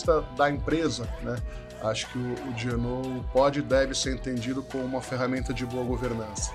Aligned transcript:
vista 0.00 0.24
da 0.36 0.50
empresa, 0.50 1.06
né, 1.22 1.36
acho 1.82 2.08
que 2.08 2.18
o, 2.18 3.18
o 3.18 3.24
pode 3.32 3.58
e 3.58 3.62
deve 3.62 3.94
ser 3.94 4.14
entendido 4.14 4.62
como 4.62 4.84
uma 4.84 5.02
ferramenta 5.02 5.52
de 5.52 5.66
boa 5.66 5.84
governança. 5.84 6.52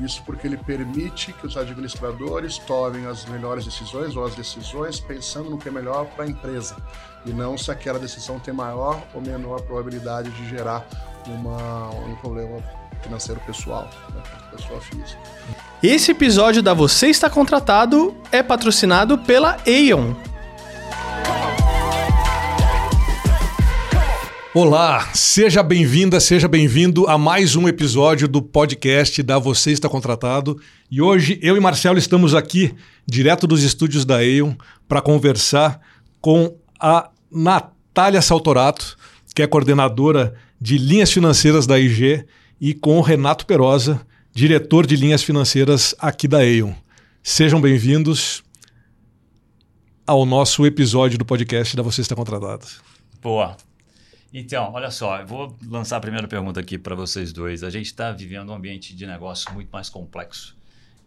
Isso 0.00 0.22
porque 0.24 0.46
ele 0.46 0.56
permite 0.56 1.32
que 1.32 1.46
os 1.46 1.56
administradores 1.56 2.58
tomem 2.58 3.06
as 3.06 3.26
melhores 3.26 3.64
decisões 3.64 4.16
ou 4.16 4.24
as 4.24 4.34
decisões 4.34 4.98
pensando 4.98 5.50
no 5.50 5.58
que 5.58 5.68
é 5.68 5.72
melhor 5.72 6.06
para 6.06 6.24
a 6.24 6.28
empresa 6.28 6.76
e 7.26 7.30
não 7.30 7.58
se 7.58 7.70
aquela 7.70 7.98
decisão 7.98 8.38
tem 8.38 8.54
maior 8.54 9.02
ou 9.12 9.20
menor 9.20 9.60
probabilidade 9.62 10.30
de 10.30 10.48
gerar 10.48 10.86
uma, 11.26 11.90
um 11.90 12.16
problema 12.16 12.62
financeiro 13.02 13.40
pessoal, 13.46 13.90
né, 14.14 14.22
pessoa 14.50 14.80
física. 14.80 15.20
Esse 15.82 16.12
episódio 16.12 16.62
da 16.62 16.72
Você 16.72 17.08
Está 17.08 17.28
Contratado 17.28 18.16
é 18.32 18.42
patrocinado 18.42 19.18
pela 19.18 19.58
Aeon. 19.66 20.29
Olá, 24.52 25.08
seja 25.14 25.62
bem-vinda, 25.62 26.18
seja 26.18 26.48
bem-vindo 26.48 27.06
a 27.06 27.16
mais 27.16 27.54
um 27.54 27.68
episódio 27.68 28.26
do 28.26 28.42
podcast 28.42 29.22
da 29.22 29.38
Você 29.38 29.70
Está 29.70 29.88
Contratado. 29.88 30.60
E 30.90 31.00
hoje 31.00 31.38
eu 31.40 31.56
e 31.56 31.60
Marcelo 31.60 32.00
estamos 32.00 32.34
aqui, 32.34 32.74
direto 33.06 33.46
dos 33.46 33.62
estúdios 33.62 34.04
da 34.04 34.16
Aeon, 34.16 34.54
para 34.88 35.00
conversar 35.00 35.80
com 36.20 36.56
a 36.80 37.10
Natália 37.30 38.20
Saltorato, 38.20 38.98
que 39.36 39.40
é 39.40 39.46
coordenadora 39.46 40.34
de 40.60 40.78
linhas 40.78 41.12
financeiras 41.12 41.64
da 41.64 41.78
IG, 41.78 42.24
e 42.60 42.74
com 42.74 42.98
o 42.98 43.02
Renato 43.02 43.46
Perosa, 43.46 44.04
diretor 44.34 44.84
de 44.84 44.96
linhas 44.96 45.22
financeiras 45.22 45.94
aqui 45.96 46.26
da 46.26 46.38
Aeon. 46.38 46.72
Sejam 47.22 47.60
bem-vindos 47.60 48.42
ao 50.04 50.26
nosso 50.26 50.66
episódio 50.66 51.16
do 51.16 51.24
podcast 51.24 51.76
da 51.76 51.84
Você 51.84 52.00
Está 52.00 52.16
Contratado. 52.16 52.66
Boa. 53.22 53.56
Então, 54.32 54.72
olha 54.72 54.92
só, 54.92 55.20
eu 55.20 55.26
vou 55.26 55.58
lançar 55.66 55.96
a 55.96 56.00
primeira 56.00 56.28
pergunta 56.28 56.60
aqui 56.60 56.78
para 56.78 56.94
vocês 56.94 57.32
dois. 57.32 57.64
A 57.64 57.70
gente 57.70 57.86
está 57.86 58.12
vivendo 58.12 58.50
um 58.50 58.54
ambiente 58.54 58.94
de 58.94 59.04
negócio 59.04 59.52
muito 59.52 59.70
mais 59.70 59.88
complexo. 59.88 60.56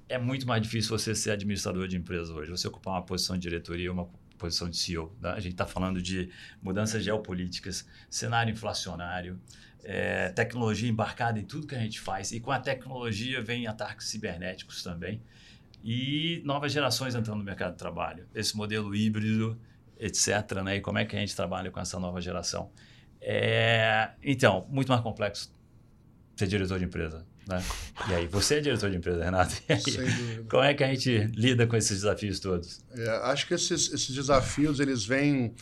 É 0.10 0.18
muito 0.18 0.46
mais 0.46 0.62
difícil 0.62 0.98
você 0.98 1.16
ser 1.16 1.32
administrador 1.32 1.88
de 1.88 1.96
empresa 1.96 2.34
hoje, 2.34 2.52
você 2.52 2.68
ocupar 2.68 2.96
uma 2.96 3.02
posição 3.02 3.38
de 3.38 3.42
diretoria, 3.44 3.90
uma 3.94 4.10
posição 4.38 4.70
de 4.70 4.76
CEO. 4.76 5.16
Né? 5.22 5.30
A 5.30 5.40
gente 5.40 5.54
está 5.54 5.66
falando 5.66 6.02
de 6.02 6.30
mudanças 6.62 7.02
geopolíticas, 7.02 7.88
cenário 8.10 8.52
inflacionário, 8.52 9.40
é, 9.86 10.28
tecnologia 10.32 10.90
embarcada 10.90 11.40
em 11.40 11.46
tudo 11.46 11.66
que 11.66 11.76
a 11.76 11.80
gente 11.80 12.02
faz. 12.02 12.34
E 12.34 12.42
com 12.42 12.52
a 12.52 12.60
tecnologia 12.60 13.42
vem 13.42 13.68
ataques 13.68 14.08
cibernéticos 14.08 14.84
também. 14.84 15.22
E 15.82 16.42
novas 16.44 16.74
gerações 16.74 17.16
entrando 17.16 17.38
no 17.38 17.44
mercado 17.46 17.72
de 17.72 17.78
trabalho. 17.78 18.28
Esse 18.36 18.58
modelo 18.58 18.94
híbrido, 18.94 19.58
etc. 19.98 20.62
Né? 20.62 20.76
E 20.76 20.82
como 20.82 20.98
é 20.98 21.06
que 21.06 21.16
a 21.16 21.20
gente 21.20 21.34
trabalha 21.34 21.72
com 21.72 21.80
essa 21.80 21.98
nova 21.98 22.20
geração? 22.20 22.70
É, 23.26 24.12
então, 24.22 24.68
muito 24.70 24.90
mais 24.90 25.02
complexo 25.02 25.52
ser 26.36 26.48
diretor 26.48 26.80
de 26.80 26.86
empresa. 26.86 27.26
Né? 27.48 27.64
E 28.10 28.14
aí, 28.14 28.28
você 28.28 28.56
é 28.56 28.62
diretor 28.62 28.90
de 28.90 28.98
empresa, 28.98 29.24
Renato. 29.24 29.56
Aí, 29.70 30.44
como 30.50 30.64
é 30.64 30.74
que 30.74 30.84
a 30.84 30.88
gente 30.88 31.32
lida 31.36 31.68
com 31.68 31.76
esses 31.76 32.02
desafios 32.02 32.40
todos? 32.40 32.82
É, 32.96 33.10
acho 33.24 33.48
que 33.48 33.54
esses, 33.54 33.92
esses, 33.92 34.14
desafios 34.14 34.80
eles 34.80 35.06
vêm 35.06 35.54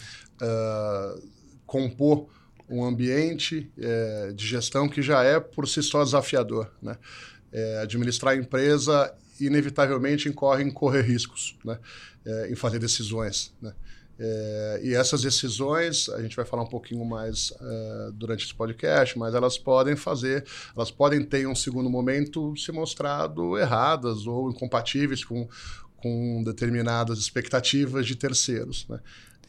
uh, 0.42 1.30
compor 1.66 2.30
um 2.70 2.86
ambiente 2.86 3.70
é, 3.78 4.32
de 4.34 4.48
gestão 4.48 4.88
que 4.88 5.02
já 5.02 5.24
é 5.24 5.40
por 5.40 5.68
si 5.68 5.84
só 5.84 6.04
desafiador. 6.04 6.72
Né? 6.82 6.98
É, 7.52 7.80
administrar 7.82 8.34
a 8.34 8.38
empresa 8.38 9.14
inevitavelmente 9.40 10.30
incorre 10.30 10.64
em 10.64 10.72
correr 10.72 11.02
riscos, 11.02 11.58
né? 11.66 11.80
É, 12.24 12.52
em 12.52 12.56
fazer 12.56 12.80
decisões. 12.80 13.54
Né? 13.62 13.74
É, 14.24 14.82
e 14.84 14.94
essas 14.94 15.24
decisões, 15.24 16.08
a 16.10 16.22
gente 16.22 16.36
vai 16.36 16.46
falar 16.46 16.62
um 16.62 16.68
pouquinho 16.68 17.04
mais 17.04 17.52
é, 17.60 18.12
durante 18.14 18.46
esse 18.46 18.54
podcast, 18.54 19.18
mas 19.18 19.34
elas 19.34 19.58
podem 19.58 19.96
fazer, 19.96 20.46
elas 20.76 20.92
podem 20.92 21.24
ter 21.24 21.42
em 21.42 21.48
um 21.48 21.56
segundo 21.56 21.90
momento 21.90 22.56
se 22.56 22.72
mostrado 22.72 23.58
erradas 23.58 24.28
ou 24.28 24.52
incompatíveis 24.52 25.26
com, 25.26 25.50
com 25.98 26.44
determinadas 26.44 27.18
expectativas 27.18 28.06
de 28.06 28.16
terceiros. 28.16 28.86
Né? 28.88 29.00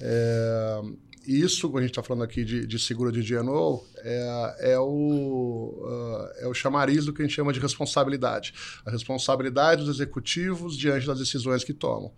É, 0.00 0.81
isso, 1.27 1.77
a 1.77 1.81
gente 1.83 1.91
está 1.91 2.03
falando 2.03 2.25
aqui 2.25 2.43
de, 2.43 2.66
de, 2.66 2.78
seguro 2.78 3.12
de 3.12 3.22
GNO, 3.22 3.84
é, 3.99 4.72
é, 4.72 4.78
o, 4.78 5.84
uh, 5.84 6.44
é 6.44 6.49
o 6.49 6.54
chamariz 6.54 7.04
do 7.04 7.12
que 7.12 7.21
a 7.21 7.27
gente 7.27 7.34
chama 7.34 7.53
de 7.53 7.60
responsabilidade. 7.60 8.54
A 8.87 8.91
responsabilidade 8.91 9.84
dos 9.84 9.97
executivos 9.97 10.78
diante 10.78 11.06
das 11.06 11.19
decisões 11.19 11.62
que 11.62 11.75
tomam. 11.75 12.10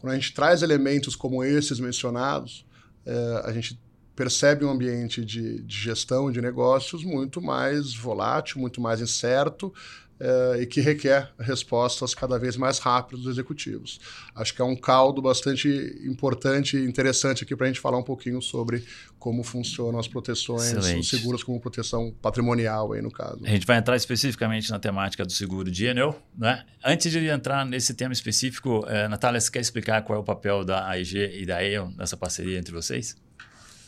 Quando 0.00 0.12
a 0.12 0.16
gente 0.16 0.32
traz 0.32 0.62
elementos 0.62 1.14
como 1.14 1.44
esses 1.44 1.78
mencionados, 1.78 2.64
é, 3.04 3.42
a 3.44 3.52
gente 3.52 3.78
percebe 4.16 4.64
um 4.64 4.70
ambiente 4.70 5.24
de, 5.24 5.62
de 5.62 5.74
gestão 5.76 6.30
de 6.30 6.40
negócios 6.40 7.04
muito 7.04 7.40
mais 7.40 7.94
volátil, 7.94 8.60
muito 8.60 8.80
mais 8.80 9.00
incerto, 9.00 9.72
é, 10.20 10.62
e 10.62 10.66
que 10.66 10.80
requer 10.80 11.32
respostas 11.38 12.14
cada 12.14 12.38
vez 12.38 12.56
mais 12.56 12.78
rápidas 12.78 13.24
dos 13.24 13.32
executivos. 13.32 13.98
Acho 14.34 14.54
que 14.54 14.60
é 14.60 14.64
um 14.64 14.76
caldo 14.76 15.22
bastante 15.22 15.68
importante 16.04 16.76
e 16.76 16.84
interessante 16.84 17.42
aqui 17.42 17.56
para 17.56 17.66
a 17.66 17.68
gente 17.68 17.80
falar 17.80 17.96
um 17.96 18.02
pouquinho 18.02 18.42
sobre 18.42 18.84
como 19.18 19.42
funcionam 19.42 19.98
as 19.98 20.06
proteções, 20.06 20.72
Excelente. 20.72 21.00
os 21.00 21.08
seguros 21.08 21.42
como 21.42 21.58
proteção 21.58 22.14
patrimonial 22.20 22.92
aí 22.92 23.00
no 23.00 23.10
caso. 23.10 23.40
A 23.44 23.48
gente 23.48 23.66
vai 23.66 23.78
entrar 23.78 23.96
especificamente 23.96 24.70
na 24.70 24.78
temática 24.78 25.24
do 25.24 25.32
seguro 25.32 25.70
de 25.70 25.92
GNO. 25.92 26.14
Né? 26.36 26.64
Antes 26.84 27.10
de 27.10 27.26
entrar 27.26 27.64
nesse 27.64 27.94
tema 27.94 28.12
específico, 28.12 28.84
eh, 28.86 29.08
Natália, 29.08 29.40
você 29.40 29.50
quer 29.50 29.60
explicar 29.60 30.02
qual 30.02 30.18
é 30.18 30.20
o 30.20 30.24
papel 30.24 30.64
da 30.64 30.86
AIG 30.88 31.40
e 31.40 31.46
da 31.46 31.64
EON 31.64 31.92
nessa 31.96 32.16
parceria 32.16 32.58
entre 32.58 32.72
vocês? 32.72 33.16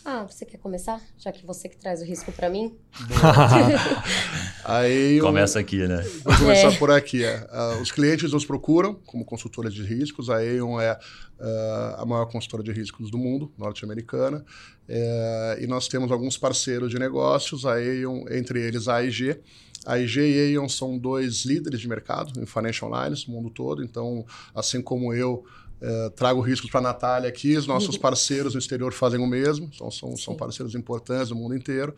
Ah, 0.05 0.25
você 0.29 0.45
quer 0.45 0.59
começar? 0.59 1.01
Já 1.17 1.31
que 1.31 1.47
você 1.47 1.69
que 1.69 1.77
traz 1.77 2.01
o 2.03 2.05
risco 2.05 2.33
para 2.33 2.49
mim. 2.49 2.77
Aí 4.65 5.21
Começa 5.21 5.61
aqui, 5.61 5.87
né? 5.87 6.03
Vou 6.25 6.37
começar 6.39 6.73
é. 6.73 6.77
por 6.77 6.91
aqui. 6.91 7.25
É. 7.25 7.49
Uh, 7.53 7.81
os 7.81 7.93
clientes 7.93 8.33
nos 8.33 8.45
procuram 8.45 8.95
como 9.07 9.25
consultora 9.25 9.71
de 9.71 9.83
riscos. 9.85 10.29
A 10.29 10.39
Aon 10.39 10.81
é 10.81 10.93
uh, 10.93 12.01
a 12.03 12.05
maior 12.05 12.27
consultora 12.27 12.65
de 12.65 12.73
riscos 12.73 13.13
do 13.13 13.19
mundo, 13.19 13.53
norte-americana. 13.57 14.45
Uh, 14.89 15.63
e 15.63 15.69
nós 15.69 15.87
temos 15.87 16.11
alguns 16.11 16.37
parceiros 16.37 16.91
de 16.91 16.99
negócios, 16.99 17.65
a 17.65 17.75
Aon, 17.75 18.25
entre 18.31 18.61
eles 18.61 18.89
a 18.89 18.97
AIG. 18.97 19.41
A 19.87 19.99
IG 19.99 20.21
e 20.21 20.57
a 20.57 20.61
Aon 20.61 20.69
são 20.69 20.99
dois 20.99 21.45
líderes 21.45 21.81
de 21.81 21.89
mercado 21.89 22.41
em 22.41 22.47
financial 22.47 22.91
lines 22.91 23.27
no 23.27 23.35
mundo 23.35 23.51
todo. 23.51 23.85
Então, 23.85 24.25
assim 24.53 24.83
como 24.83 25.15
eu 25.15 25.45
é, 25.83 26.11
trago 26.11 26.41
riscos 26.41 26.71
para 26.71 26.79
a 26.79 26.83
Natália 26.83 27.29
aqui, 27.29 27.57
os 27.57 27.67
nossos 27.67 27.99
parceiros 27.99 28.55
no 28.55 28.61
exterior 28.61 28.93
fazem 28.93 29.19
o 29.19 29.27
mesmo, 29.27 29.69
são, 29.75 29.91
são, 29.91 30.17
são 30.17 30.37
parceiros 30.37 30.77
importantes 30.77 31.31
no 31.31 31.37
mundo 31.37 31.57
inteiro. 31.57 31.95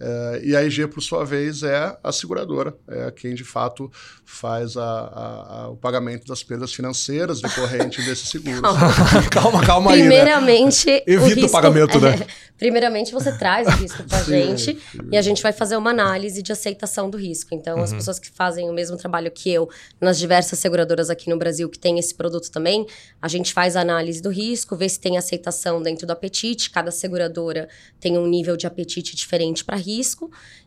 É, 0.00 0.40
e 0.44 0.56
a 0.56 0.62
IG, 0.62 0.86
por 0.86 1.02
sua 1.02 1.24
vez, 1.24 1.62
é 1.64 1.96
a 2.02 2.12
seguradora, 2.12 2.74
é 2.86 3.10
quem 3.10 3.34
de 3.34 3.42
fato 3.42 3.90
faz 4.24 4.76
a, 4.76 4.82
a, 4.82 5.62
a, 5.62 5.68
o 5.70 5.76
pagamento 5.76 6.26
das 6.26 6.44
perdas 6.44 6.72
financeiras 6.72 7.40
decorrentes 7.40 8.04
desse 8.04 8.26
seguro. 8.30 8.62
Calma, 9.30 9.64
calma, 9.64 9.92
aí. 9.92 10.02
Né? 10.02 10.08
Primeiramente, 10.08 10.86
né? 10.86 11.02
evita 11.06 11.22
o, 11.22 11.26
risco, 11.26 11.46
o 11.46 11.50
pagamento, 11.50 12.00
né? 12.00 12.26
primeiramente, 12.56 13.12
você 13.12 13.36
traz 13.36 13.66
o 13.66 13.70
risco 13.70 14.02
para 14.04 14.18
a 14.18 14.22
gente 14.22 14.78
sim. 14.90 15.00
e 15.10 15.16
a 15.16 15.22
gente 15.22 15.42
vai 15.42 15.52
fazer 15.52 15.76
uma 15.76 15.90
análise 15.90 16.42
de 16.42 16.52
aceitação 16.52 17.10
do 17.10 17.16
risco. 17.16 17.54
Então, 17.54 17.78
uhum. 17.78 17.84
as 17.84 17.92
pessoas 17.92 18.18
que 18.18 18.30
fazem 18.30 18.68
o 18.68 18.72
mesmo 18.72 18.96
trabalho 18.96 19.30
que 19.30 19.50
eu 19.50 19.68
nas 20.00 20.18
diversas 20.18 20.58
seguradoras 20.58 21.10
aqui 21.10 21.30
no 21.30 21.38
Brasil 21.38 21.68
que 21.68 21.78
tem 21.78 21.98
esse 21.98 22.14
produto 22.14 22.50
também, 22.50 22.86
a 23.20 23.28
gente 23.28 23.52
faz 23.52 23.76
a 23.76 23.80
análise 23.80 24.20
do 24.22 24.30
risco, 24.30 24.76
vê 24.76 24.88
se 24.88 25.00
tem 25.00 25.16
aceitação 25.16 25.82
dentro 25.82 26.06
do 26.06 26.12
apetite. 26.12 26.70
Cada 26.70 26.90
seguradora 26.90 27.68
tem 28.00 28.18
um 28.18 28.26
nível 28.26 28.56
de 28.56 28.66
apetite 28.66 29.16
diferente 29.16 29.64
para 29.64 29.76
risco 29.76 29.87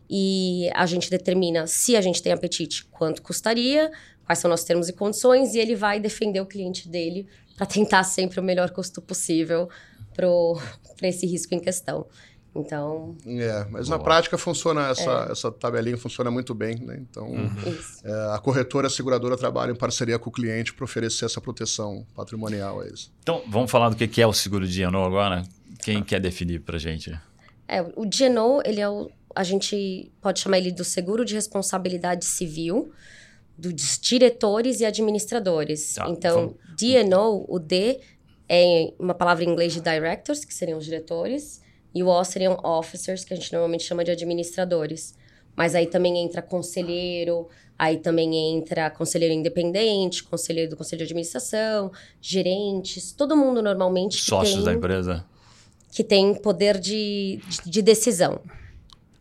e 0.08 0.70
a 0.74 0.86
gente 0.86 1.10
determina 1.10 1.66
se 1.66 1.96
a 1.96 2.00
gente 2.00 2.22
tem 2.22 2.32
apetite, 2.32 2.84
quanto 2.90 3.22
custaria, 3.22 3.90
quais 4.24 4.38
são 4.38 4.50
nossos 4.50 4.66
termos 4.66 4.88
e 4.88 4.92
condições, 4.92 5.54
e 5.54 5.58
ele 5.58 5.74
vai 5.74 6.00
defender 6.00 6.40
o 6.40 6.46
cliente 6.46 6.88
dele 6.88 7.26
para 7.56 7.66
tentar 7.66 8.04
sempre 8.04 8.40
o 8.40 8.42
melhor 8.42 8.70
custo 8.70 9.00
possível 9.00 9.68
para 10.14 11.08
esse 11.08 11.26
risco 11.26 11.54
em 11.54 11.60
questão. 11.60 12.06
Então. 12.54 13.16
É, 13.26 13.66
mas 13.70 13.88
boa. 13.88 13.96
na 13.96 14.04
prática 14.04 14.36
funciona, 14.36 14.88
essa, 14.88 15.26
é. 15.28 15.32
essa 15.32 15.50
tabelinha 15.50 15.96
funciona 15.96 16.30
muito 16.30 16.54
bem, 16.54 16.76
né? 16.76 16.98
Então, 17.00 17.28
uhum. 17.28 17.78
é, 18.04 18.34
a 18.34 18.38
corretora 18.38 18.88
a 18.88 18.90
seguradora 18.90 19.36
trabalha 19.38 19.72
em 19.72 19.74
parceria 19.74 20.18
com 20.18 20.28
o 20.28 20.32
cliente 20.32 20.74
para 20.74 20.84
oferecer 20.84 21.24
essa 21.24 21.40
proteção 21.40 22.06
patrimonial 22.14 22.80
a 22.80 22.86
eles. 22.86 23.10
Então, 23.22 23.42
vamos 23.48 23.70
falar 23.70 23.88
do 23.88 23.96
que 23.96 24.20
é 24.20 24.26
o 24.26 24.32
seguro 24.34 24.66
de 24.66 24.84
GNO 24.84 25.02
agora? 25.02 25.44
Quem 25.82 25.98
ah. 25.98 26.04
quer 26.04 26.20
definir 26.20 26.60
para 26.60 26.78
gente? 26.78 27.18
É, 27.72 27.82
o 27.82 28.02
GNO, 28.02 28.60
ele 28.64 28.80
é 28.80 28.88
o, 28.88 29.10
a 29.34 29.42
gente 29.42 30.12
pode 30.20 30.40
chamar 30.40 30.58
ele 30.58 30.70
do 30.70 30.84
seguro 30.84 31.24
de 31.24 31.34
responsabilidade 31.34 32.24
civil 32.24 32.92
dos 33.56 33.98
diretores 33.98 34.80
e 34.80 34.84
administradores. 34.84 35.98
Ah, 35.98 36.06
então, 36.08 36.34
vamos... 36.34 36.56
DNO, 36.76 37.46
o 37.48 37.58
D 37.58 38.00
é 38.48 38.92
uma 38.98 39.14
palavra 39.14 39.44
em 39.44 39.48
inglês 39.48 39.72
de 39.72 39.80
directors, 39.80 40.44
que 40.44 40.52
seriam 40.52 40.78
os 40.78 40.84
diretores, 40.84 41.62
e 41.94 42.02
o 42.02 42.08
O 42.08 42.24
seriam 42.24 42.58
officers, 42.62 43.24
que 43.24 43.32
a 43.32 43.36
gente 43.36 43.52
normalmente 43.52 43.84
chama 43.84 44.04
de 44.04 44.10
administradores. 44.10 45.14
Mas 45.56 45.74
aí 45.74 45.86
também 45.86 46.18
entra 46.18 46.40
conselheiro, 46.40 47.48
aí 47.78 47.98
também 47.98 48.56
entra 48.56 48.90
conselheiro 48.90 49.34
independente, 49.34 50.24
conselheiro 50.24 50.70
do 50.70 50.76
conselho 50.76 50.98
de 50.98 51.04
administração, 51.04 51.90
gerentes, 52.20 53.12
todo 53.12 53.36
mundo 53.36 53.62
normalmente. 53.62 54.16
Sócios 54.16 54.56
tem... 54.56 54.64
da 54.64 54.72
empresa? 54.72 55.24
Que 55.92 56.02
tem 56.02 56.34
poder 56.34 56.80
de, 56.80 57.38
de 57.64 57.80
decisão. 57.82 58.40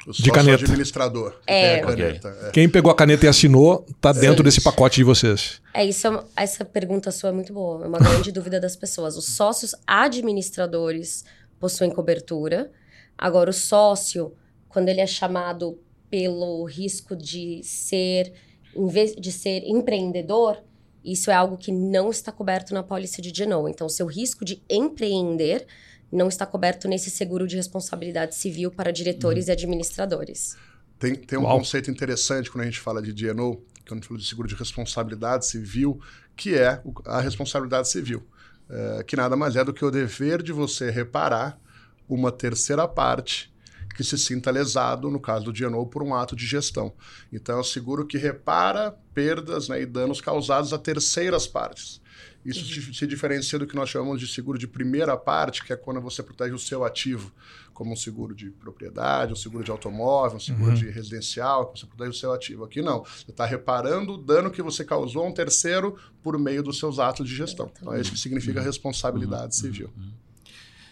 O 0.07 0.11
De 0.11 0.31
caneta. 0.31 0.63
administrador. 0.63 1.35
É. 1.45 1.75
a 1.81 1.85
caneta. 1.85 2.35
é. 2.47 2.49
Quem 2.49 2.67
pegou 2.67 2.91
a 2.91 2.95
caneta 2.95 3.25
e 3.27 3.29
assinou 3.29 3.85
tá 4.01 4.11
dentro 4.11 4.43
desse 4.43 4.59
pacote 4.61 4.95
de 4.95 5.03
vocês. 5.03 5.61
É 5.75 5.85
isso, 5.85 6.07
é 6.07 6.09
uma- 6.09 6.25
essa 6.35 6.65
pergunta 6.65 7.11
sua 7.11 7.29
é 7.29 7.31
muito 7.31 7.53
boa, 7.53 7.83
é 7.85 7.87
uma 7.87 7.99
grande 7.99 8.31
dúvida 8.33 8.59
das 8.59 8.75
pessoas. 8.75 9.15
Os 9.15 9.25
sócios 9.35 9.75
administradores 9.85 11.23
possuem 11.59 11.91
cobertura. 11.91 12.71
Agora, 13.15 13.49
o 13.51 13.53
sócio, 13.53 14.33
quando 14.67 14.89
ele 14.89 15.01
é 15.01 15.05
chamado 15.07 15.77
pelo 16.09 16.63
risco 16.65 17.15
de 17.15 17.61
ser, 17.63 18.33
em 18.75 18.87
vez 18.87 19.13
de 19.15 19.31
ser 19.31 19.63
empreendedor, 19.67 20.57
isso 21.03 21.29
é 21.29 21.33
algo 21.35 21.57
que 21.57 21.71
não 21.71 22.09
está 22.09 22.31
coberto 22.31 22.73
na 22.73 22.81
pólice 22.81 23.21
de 23.21 23.31
Genoa. 23.35 23.69
Então, 23.69 23.87
seu 23.87 24.07
risco 24.07 24.43
de 24.43 24.63
empreender 24.69 25.65
não 26.11 26.27
está 26.27 26.45
coberto 26.45 26.87
nesse 26.87 27.09
seguro 27.09 27.47
de 27.47 27.55
responsabilidade 27.55 28.35
civil 28.35 28.71
para 28.71 28.91
diretores 28.91 29.47
e 29.47 29.51
administradores. 29.51 30.57
Tem, 30.99 31.15
tem 31.15 31.39
um 31.39 31.43
Uau. 31.43 31.57
conceito 31.57 31.89
interessante 31.89 32.51
quando 32.51 32.63
a 32.63 32.65
gente 32.65 32.79
fala 32.79 33.01
de 33.01 33.13
DNO, 33.13 33.55
quando 33.87 33.91
a 33.91 33.95
gente 33.95 34.07
fala 34.07 34.19
de 34.19 34.25
seguro 34.25 34.47
de 34.47 34.55
responsabilidade 34.55 35.47
civil, 35.47 35.99
que 36.35 36.55
é 36.55 36.81
a 37.05 37.21
responsabilidade 37.21 37.89
civil, 37.89 38.23
é, 38.69 39.03
que 39.03 39.15
nada 39.15 39.35
mais 39.35 39.55
é 39.55 39.63
do 39.63 39.73
que 39.73 39.83
o 39.83 39.91
dever 39.91 40.43
de 40.43 40.51
você 40.51 40.91
reparar 40.91 41.59
uma 42.07 42.31
terceira 42.31 42.87
parte 42.87 43.51
que 43.95 44.03
se 44.03 44.17
sinta 44.17 44.49
lesado, 44.49 45.09
no 45.09 45.19
caso 45.19 45.45
do 45.45 45.53
DNO, 45.53 45.85
por 45.85 46.01
um 46.01 46.15
ato 46.15 46.35
de 46.35 46.45
gestão. 46.45 46.93
Então, 47.31 47.57
é 47.57 47.59
o 47.59 47.63
seguro 47.63 48.05
que 48.05 48.17
repara 48.17 48.95
perdas 49.13 49.67
né, 49.67 49.81
e 49.81 49.85
danos 49.85 50.21
causados 50.21 50.73
a 50.73 50.77
terceiras 50.77 51.45
partes. 51.45 52.00
Isso 52.43 52.65
se- 52.65 52.93
se 52.93 53.05
diferencia 53.07 53.59
do 53.59 53.67
que 53.67 53.75
nós 53.75 53.89
chamamos 53.89 54.19
de 54.19 54.27
seguro 54.27 54.57
de 54.57 54.67
primeira 54.67 55.15
parte, 55.15 55.63
que 55.63 55.71
é 55.71 55.75
quando 55.75 56.01
você 56.01 56.23
protege 56.23 56.53
o 56.53 56.59
seu 56.59 56.83
ativo, 56.83 57.31
como 57.73 57.93
um 57.93 57.95
seguro 57.95 58.33
de 58.35 58.49
propriedade, 58.49 59.31
um 59.33 59.35
seguro 59.35 59.63
de 59.63 59.69
automóvel, 59.71 60.37
um 60.37 60.39
seguro 60.39 60.73
de 60.75 60.89
residencial, 60.89 61.67
que 61.71 61.79
você 61.79 61.85
protege 61.85 62.09
o 62.09 62.13
seu 62.13 62.31
ativo. 62.33 62.63
Aqui 62.63 62.81
não. 62.81 63.03
Você 63.03 63.29
está 63.31 63.45
reparando 63.45 64.13
o 64.13 64.17
dano 64.17 64.49
que 64.51 64.61
você 64.61 64.83
causou 64.83 65.23
a 65.23 65.27
um 65.27 65.31
terceiro 65.33 65.95
por 66.23 66.37
meio 66.39 66.61
dos 66.63 66.79
seus 66.79 66.99
atos 66.99 67.27
de 67.29 67.35
gestão. 67.35 67.71
Então, 67.79 67.93
é 67.93 68.01
isso 68.01 68.11
que 68.11 68.19
significa 68.19 68.59
responsabilidade 68.61 69.55
civil. 69.55 69.89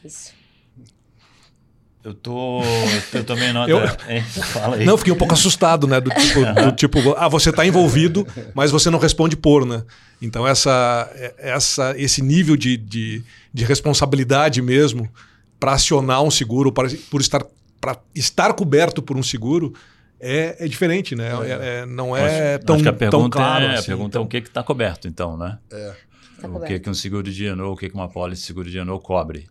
Isso. 0.03 0.33
Eu 2.03 2.13
tô. 2.13 2.61
Eu 3.13 3.23
tomei 3.25 3.51
nota. 3.51 3.69
Eu- 3.71 3.79
hein? 4.13 4.23
Fala 4.23 4.77
aí. 4.77 4.85
Não, 4.85 4.93
eu 4.93 4.97
fiquei 4.97 5.11
um 5.13 5.17
pouco 5.17 5.33
assustado, 5.33 5.85
né? 5.85 5.99
Do 5.99 6.09
tipo, 6.11 6.39
do 6.63 6.71
tipo, 6.71 7.13
ah, 7.17 7.27
você 7.27 7.49
está 7.49 7.65
envolvido, 7.65 8.25
mas 8.53 8.71
você 8.71 8.89
não 8.89 8.99
responde 8.99 9.35
por, 9.35 9.65
né? 9.65 9.83
Então, 10.21 10.47
essa, 10.47 11.11
essa, 11.37 11.93
esse 11.97 12.21
nível 12.21 12.55
de, 12.55 12.77
de, 12.77 13.23
de 13.53 13.65
responsabilidade 13.65 14.61
mesmo 14.61 15.09
para 15.59 15.73
acionar 15.73 16.21
um 16.23 16.31
seguro, 16.31 16.71
para, 16.71 16.87
por 17.11 17.19
estar, 17.19 17.45
para 17.81 17.97
estar 18.15 18.53
coberto 18.53 19.01
por 19.01 19.17
um 19.17 19.23
seguro, 19.23 19.73
é, 20.21 20.55
é 20.59 20.67
diferente, 20.67 21.15
né? 21.15 21.31
É- 21.45 21.81
é- 21.81 21.85
não 21.85 22.15
é 22.15 22.55
Acho- 22.55 22.65
tão, 22.65 22.75
acho 22.75 22.83
que 22.83 22.89
a 22.89 22.93
tão 22.93 22.99
pergunta 23.09 23.37
claro. 23.37 23.65
é, 23.65 23.73
assim. 23.73 23.79
a 23.79 23.83
pergunta 23.83 24.17
é 24.17 24.21
o 24.21 24.25
que 24.27 24.37
está 24.37 24.63
coberto, 24.63 25.07
então, 25.07 25.37
né? 25.37 25.57
Tá 26.41 26.47
o 26.47 26.61
que, 26.61 26.79
que 26.79 26.89
um 26.89 26.93
seguro 26.93 27.23
de 27.29 27.49
GNO, 27.49 27.73
o 27.73 27.75
que, 27.77 27.89
que 27.89 27.95
uma 27.95 28.07
pólice 28.07 28.41
de 28.41 28.47
seguro 28.47 28.69
de 28.69 28.79
GNO 28.79 28.99
cobre? 28.99 29.47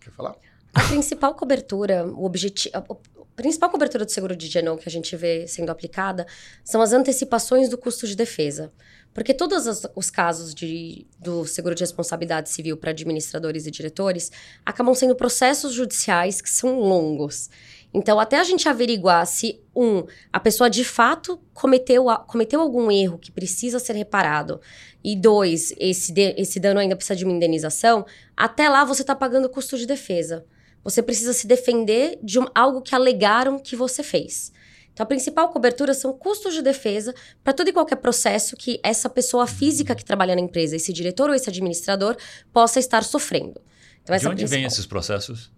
Quer 0.00 0.10
falar? 0.10 0.34
A 0.74 0.82
principal 0.88 1.34
cobertura, 1.34 2.06
o 2.06 2.24
objetivo. 2.24 2.74
A 2.76 3.34
principal 3.34 3.70
cobertura 3.70 4.04
do 4.04 4.10
seguro 4.10 4.36
de 4.36 4.46
Genoa 4.46 4.76
que 4.76 4.88
a 4.88 4.92
gente 4.92 5.16
vê 5.16 5.46
sendo 5.46 5.70
aplicada 5.70 6.26
são 6.62 6.82
as 6.82 6.92
antecipações 6.92 7.68
do 7.68 7.78
custo 7.78 8.06
de 8.06 8.14
defesa. 8.14 8.70
Porque 9.14 9.34
todos 9.34 9.66
os, 9.66 9.86
os 9.94 10.10
casos 10.10 10.54
de, 10.54 11.06
do 11.18 11.46
seguro 11.46 11.74
de 11.74 11.82
responsabilidade 11.82 12.50
civil 12.50 12.76
para 12.76 12.90
administradores 12.90 13.66
e 13.66 13.70
diretores 13.70 14.30
acabam 14.64 14.94
sendo 14.94 15.14
processos 15.14 15.72
judiciais 15.72 16.40
que 16.40 16.48
são 16.48 16.78
longos. 16.78 17.50
Então, 17.92 18.18
até 18.18 18.38
a 18.38 18.44
gente 18.44 18.68
averiguar 18.68 19.26
se, 19.26 19.60
um, 19.76 20.04
a 20.32 20.40
pessoa 20.40 20.70
de 20.70 20.82
fato 20.82 21.38
cometeu, 21.52 22.06
cometeu 22.26 22.60
algum 22.60 22.90
erro 22.90 23.18
que 23.18 23.30
precisa 23.30 23.78
ser 23.78 23.94
reparado, 23.94 24.60
e 25.04 25.14
dois, 25.14 25.74
esse, 25.78 26.10
de- 26.10 26.34
esse 26.38 26.58
dano 26.58 26.80
ainda 26.80 26.96
precisa 26.96 27.16
de 27.16 27.24
uma 27.24 27.34
indenização, 27.34 28.06
até 28.34 28.66
lá 28.68 28.82
você 28.84 29.02
está 29.02 29.14
pagando 29.14 29.48
custo 29.48 29.76
de 29.76 29.84
defesa. 29.86 30.46
Você 30.84 31.02
precisa 31.02 31.32
se 31.32 31.46
defender 31.46 32.18
de 32.22 32.38
um- 32.40 32.46
algo 32.54 32.82
que 32.82 32.94
alegaram 32.94 33.58
que 33.58 33.76
você 33.76 34.02
fez. 34.02 34.52
Então, 34.92 35.04
a 35.04 35.06
principal 35.06 35.48
cobertura 35.48 35.94
são 35.94 36.12
custos 36.12 36.52
de 36.54 36.60
defesa 36.60 37.14
para 37.42 37.52
todo 37.54 37.68
e 37.68 37.72
qualquer 37.72 37.96
processo 37.96 38.54
que 38.56 38.78
essa 38.82 39.08
pessoa 39.08 39.46
física 39.46 39.94
que 39.94 40.04
trabalha 40.04 40.34
na 40.34 40.40
empresa, 40.42 40.76
esse 40.76 40.92
diretor 40.92 41.30
ou 41.30 41.34
esse 41.34 41.48
administrador, 41.48 42.14
possa 42.52 42.78
estar 42.78 43.02
sofrendo. 43.02 43.58
Então, 44.02 44.14
de 44.16 44.26
é 44.26 44.28
onde 44.28 44.40
vêm 44.44 44.48
principal- 44.60 44.66
esses 44.72 44.86
processos? 44.86 45.50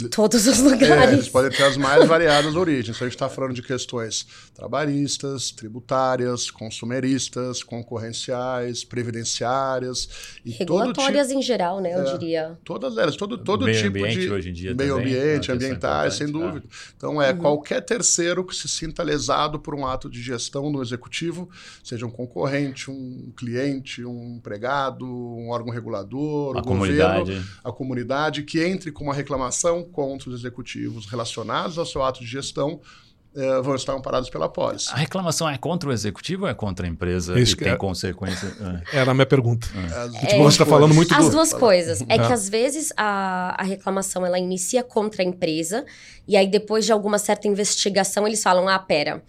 De 0.00 0.08
todos 0.08 0.46
os 0.46 0.58
É, 0.58 0.62
eles 0.66 0.72
lugares. 0.72 1.28
podem 1.28 1.50
ter 1.50 1.62
as 1.64 1.76
mais 1.76 2.06
variadas 2.08 2.54
origens. 2.56 2.96
Então, 2.96 3.06
a 3.06 3.08
gente 3.10 3.16
está 3.16 3.28
falando 3.28 3.52
de 3.54 3.62
questões 3.62 4.26
trabalhistas, 4.54 5.50
tributárias, 5.50 6.50
consumeristas, 6.50 7.62
concorrenciais, 7.62 8.84
previdenciárias 8.84 10.08
e 10.44 10.50
todo 10.52 10.58
tipo, 10.58 10.74
Regulatórias 10.78 11.30
em 11.30 11.42
geral, 11.42 11.80
né? 11.80 11.94
Eu 11.94 12.00
É. 12.06 12.12
diria. 12.12 12.58
todas 12.64 12.96
elas, 12.96 13.16
todo, 13.16 13.36
todo 13.38 13.64
Meio 13.64 13.76
tipo 13.76 13.88
ambiente 13.98 14.20
de 14.20 14.30
hoje 14.30 14.48
em 14.50 14.52
dia 14.52 14.74
meio 14.74 14.96
também, 14.96 15.12
ambiente, 15.14 15.24
é 15.26 15.38
questão 15.38 15.54
ambientais, 15.56 16.14
sem 16.14 16.28
importante, 16.28 16.52
dúvida. 16.52 16.66
Então 16.96 17.20
é 17.22 17.32
qualquer 17.34 17.80
terceiro 17.82 18.44
que 18.44 18.54
se 18.54 18.68
sinta 18.68 19.02
lesado 19.02 19.58
por 19.58 19.74
um 19.74 19.86
ato 19.86 20.08
de 20.08 20.22
gestão 20.22 20.70
no 20.70 20.82
executivo, 20.82 21.48
seja 21.84 22.06
um 22.06 22.10
concorrente, 22.10 22.90
um 22.90 23.32
cliente, 23.36 24.04
um 24.04 24.36
empregado, 24.36 25.04
um 25.06 25.50
órgão 25.50 25.72
regulador, 25.72 26.56
A 26.56 26.60
o 26.60 26.64
comunidade. 26.64 27.18
governo, 27.20 27.44
a 27.64 27.72
comunidade 27.72 28.42
que 28.42 28.60
entre 28.62 28.90
com 28.90 29.04
uma 29.04 29.14
reclamação 29.14 29.81
contra 29.84 30.28
os 30.30 30.38
executivos 30.40 31.06
relacionados 31.06 31.78
ao 31.78 31.86
seu 31.86 32.02
ato 32.02 32.20
de 32.20 32.26
gestão 32.26 32.80
eh, 33.34 33.60
vão 33.62 33.74
estar 33.74 33.94
amparados 33.94 34.28
pela 34.28 34.46
pólice. 34.48 34.90
A 34.92 34.96
reclamação 34.96 35.48
é 35.48 35.56
contra 35.56 35.88
o 35.88 35.92
executivo 35.92 36.42
ou 36.44 36.50
é 36.50 36.54
contra 36.54 36.86
a 36.86 36.88
empresa 36.88 37.38
Isso 37.40 37.54
e 37.54 37.56
que 37.56 37.64
tem 37.64 37.72
é- 37.72 37.76
consequência? 37.76 38.46
É. 38.92 38.98
Era 39.00 39.12
a 39.12 39.14
minha 39.14 39.24
pergunta. 39.24 39.66
As 39.74 40.12
Tipo, 40.12 40.26
duas 40.36 40.54
você 40.54 40.62
está 40.62 40.66
falando 40.66 40.94
muito 40.94 41.14
As 41.14 41.24
do... 41.26 41.30
duas 41.30 41.52
coisas. 41.52 42.02
É 42.08 42.18
que 42.18 42.32
às 42.32 42.46
vezes 42.48 42.92
a, 42.94 43.56
a 43.58 43.64
reclamação 43.64 44.26
ela 44.26 44.38
inicia 44.38 44.82
contra 44.82 45.22
a 45.22 45.24
empresa 45.24 45.84
e 46.28 46.36
aí 46.36 46.46
depois 46.46 46.84
de 46.84 46.92
alguma 46.92 47.18
certa 47.18 47.48
investigação 47.48 48.26
eles 48.26 48.42
falam: 48.42 48.68
ah, 48.68 48.78
pera, 48.78 49.22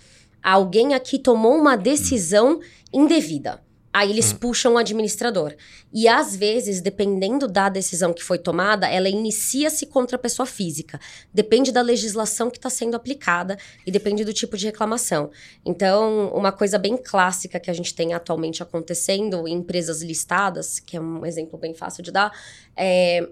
alguém 0.43 0.93
aqui 0.93 1.17
tomou 1.17 1.55
uma 1.55 1.77
decisão 1.77 2.59
indevida. 2.91 3.61
Aí 3.93 4.09
eles 4.09 4.33
puxam 4.33 4.73
o 4.73 4.77
administrador. 4.79 5.55
E 5.93 6.07
às 6.07 6.35
vezes, 6.35 6.81
dependendo 6.81 7.47
da 7.47 7.69
decisão 7.69 8.11
que 8.11 8.23
foi 8.23 8.39
tomada, 8.39 8.87
ela 8.89 9.07
inicia-se 9.07 9.85
contra 9.85 10.15
a 10.15 10.19
pessoa 10.19 10.47
física. 10.47 10.99
Depende 11.31 11.71
da 11.71 11.81
legislação 11.81 12.49
que 12.49 12.57
está 12.57 12.71
sendo 12.71 12.95
aplicada 12.95 13.55
e 13.85 13.91
depende 13.91 14.25
do 14.25 14.33
tipo 14.33 14.57
de 14.57 14.65
reclamação. 14.65 15.29
Então, 15.63 16.29
uma 16.33 16.51
coisa 16.51 16.79
bem 16.79 16.97
clássica 16.97 17.59
que 17.59 17.69
a 17.69 17.73
gente 17.73 17.93
tem 17.93 18.13
atualmente 18.13 18.63
acontecendo 18.63 19.47
em 19.47 19.53
empresas 19.53 20.01
listadas, 20.01 20.79
que 20.79 20.97
é 20.97 20.99
um 20.99 21.23
exemplo 21.23 21.59
bem 21.59 21.75
fácil 21.75 22.01
de 22.01 22.11
dar, 22.11 22.31
é 22.75 23.29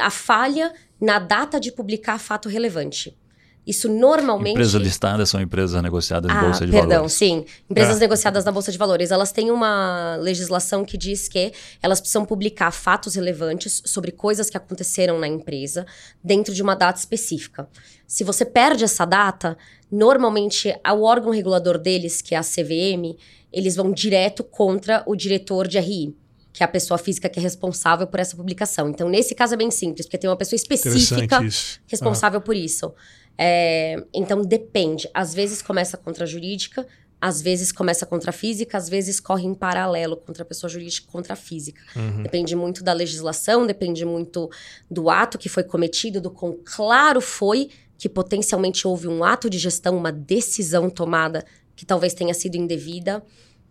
a 0.00 0.10
falha 0.10 0.72
na 1.00 1.18
data 1.18 1.60
de 1.60 1.70
publicar 1.70 2.18
fato 2.18 2.48
relevante. 2.48 3.16
Isso 3.64 3.88
normalmente. 3.88 4.50
Empresas 4.54 4.80
listadas 4.82 5.30
são 5.30 5.40
empresas 5.40 5.80
negociadas 5.80 6.28
em 6.30 6.34
Ah, 6.34 6.40
bolsa 6.42 6.66
de 6.66 6.72
perdão, 6.72 6.88
valores. 6.90 7.12
sim. 7.12 7.44
Empresas 7.70 7.96
É. 7.96 8.00
negociadas 8.00 8.44
na 8.44 8.50
Bolsa 8.50 8.72
de 8.72 8.78
Valores, 8.78 9.12
elas 9.12 9.30
têm 9.30 9.52
uma 9.52 10.16
legislação 10.20 10.84
que 10.84 10.98
diz 10.98 11.28
que 11.28 11.52
elas 11.80 12.00
precisam 12.00 12.24
publicar 12.24 12.72
fatos 12.72 13.14
relevantes 13.14 13.80
sobre 13.86 14.10
coisas 14.10 14.50
que 14.50 14.56
aconteceram 14.56 15.16
na 15.18 15.28
empresa 15.28 15.86
dentro 16.24 16.52
de 16.52 16.60
uma 16.60 16.74
data 16.74 16.98
específica. 16.98 17.68
Se 18.04 18.24
você 18.24 18.44
perde 18.44 18.82
essa 18.82 19.04
data, 19.04 19.56
normalmente 19.90 20.74
o 20.84 21.02
órgão 21.02 21.30
regulador 21.30 21.78
deles, 21.78 22.20
que 22.20 22.34
é 22.34 22.38
a 22.38 22.42
CVM, 22.42 23.16
eles 23.52 23.76
vão 23.76 23.92
direto 23.92 24.42
contra 24.42 25.04
o 25.06 25.14
diretor 25.14 25.68
de 25.68 25.78
RI. 25.78 26.16
Que 26.54 26.62
é 26.62 26.66
a 26.66 26.68
pessoa 26.68 26.98
física 26.98 27.30
que 27.30 27.38
é 27.38 27.42
responsável 27.42 28.06
por 28.06 28.20
essa 28.20 28.36
publicação. 28.36 28.86
Então, 28.90 29.08
nesse 29.08 29.34
caso 29.34 29.54
é 29.54 29.56
bem 29.56 29.70
simples, 29.70 30.04
porque 30.04 30.18
tem 30.18 30.28
uma 30.28 30.36
pessoa 30.36 30.54
específica 30.56 31.40
responsável 31.86 32.42
por 32.42 32.54
isso. 32.54 32.92
É, 33.36 34.02
então 34.14 34.42
depende. 34.42 35.08
Às 35.12 35.34
vezes 35.34 35.62
começa 35.62 35.96
contra 35.96 36.24
a 36.24 36.26
jurídica, 36.26 36.86
às 37.20 37.40
vezes 37.40 37.70
começa 37.70 38.04
contra 38.04 38.30
a 38.30 38.32
física, 38.32 38.76
às 38.76 38.88
vezes 38.88 39.20
corre 39.20 39.46
em 39.46 39.54
paralelo 39.54 40.16
contra 40.16 40.42
a 40.42 40.46
pessoa 40.46 40.68
jurídica 40.68 41.06
e 41.08 41.12
contra 41.12 41.34
a 41.34 41.36
física. 41.36 41.80
Uhum. 41.94 42.24
Depende 42.24 42.56
muito 42.56 42.82
da 42.82 42.92
legislação, 42.92 43.64
depende 43.64 44.04
muito 44.04 44.50
do 44.90 45.08
ato 45.08 45.38
que 45.38 45.48
foi 45.48 45.62
cometido, 45.62 46.20
do 46.20 46.30
quão 46.30 46.58
claro 46.64 47.20
foi 47.20 47.70
que 47.96 48.08
potencialmente 48.08 48.88
houve 48.88 49.06
um 49.06 49.22
ato 49.22 49.48
de 49.48 49.56
gestão, 49.58 49.96
uma 49.96 50.10
decisão 50.10 50.90
tomada 50.90 51.44
que 51.76 51.86
talvez 51.86 52.12
tenha 52.12 52.34
sido 52.34 52.56
indevida, 52.56 53.22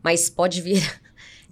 mas 0.01 0.29
pode 0.29 0.61
vir. 0.61 1.01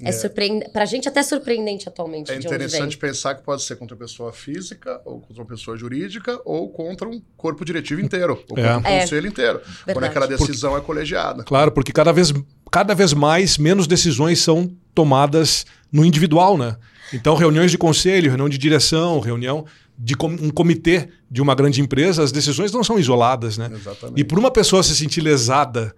É, 0.01 0.11
surpreendente. 0.11 0.71
Pra 0.71 0.85
gente 0.85 1.07
até 1.09 1.21
surpreendente 1.21 1.87
atualmente. 1.89 2.31
É 2.31 2.35
interessante 2.35 2.97
pensar 2.97 3.35
que 3.35 3.43
pode 3.43 3.63
ser 3.63 3.75
contra 3.75 3.97
pessoa 3.97 4.31
física, 4.31 5.01
ou 5.03 5.19
contra 5.19 5.43
uma 5.43 5.47
pessoa 5.49 5.75
jurídica, 5.75 6.39
ou 6.45 6.69
contra 6.69 7.07
um 7.07 7.21
corpo 7.35 7.65
diretivo 7.65 7.99
inteiro, 8.01 8.33
ou 8.49 8.57
É. 8.57 8.63
contra 8.73 8.77
um 8.77 8.93
É. 8.93 9.01
conselho 9.01 9.27
inteiro. 9.27 9.59
Quando 9.59 9.85
Verdade. 9.85 10.05
aquela 10.05 10.27
decisão 10.27 10.77
é 10.77 10.81
colegiada. 10.81 11.43
Claro, 11.43 11.71
porque 11.71 11.91
cada 11.91 12.11
vez, 12.13 12.31
cada 12.71 12.93
vez 12.93 13.13
mais 13.13 13.57
menos 13.57 13.87
decisões 13.87 14.39
são 14.39 14.71
tomadas 14.95 15.65
no 15.91 16.05
individual, 16.05 16.57
né? 16.57 16.77
Então, 17.13 17.35
reuniões 17.35 17.71
de 17.71 17.77
conselho, 17.77 18.29
reunião 18.29 18.47
de 18.47 18.57
direção, 18.57 19.19
reunião 19.19 19.65
de 19.97 20.15
com, 20.15 20.27
um 20.27 20.49
comitê 20.49 21.09
de 21.29 21.41
uma 21.41 21.53
grande 21.53 21.81
empresa, 21.81 22.23
as 22.23 22.31
decisões 22.31 22.71
não 22.71 22.83
são 22.83 22.97
isoladas, 22.97 23.57
né? 23.57 23.69
Exatamente. 23.73 24.19
E 24.21 24.23
por 24.23 24.39
uma 24.39 24.49
pessoa 24.51 24.81
se 24.81 24.95
sentir 24.95 25.19
lesada 25.21 25.93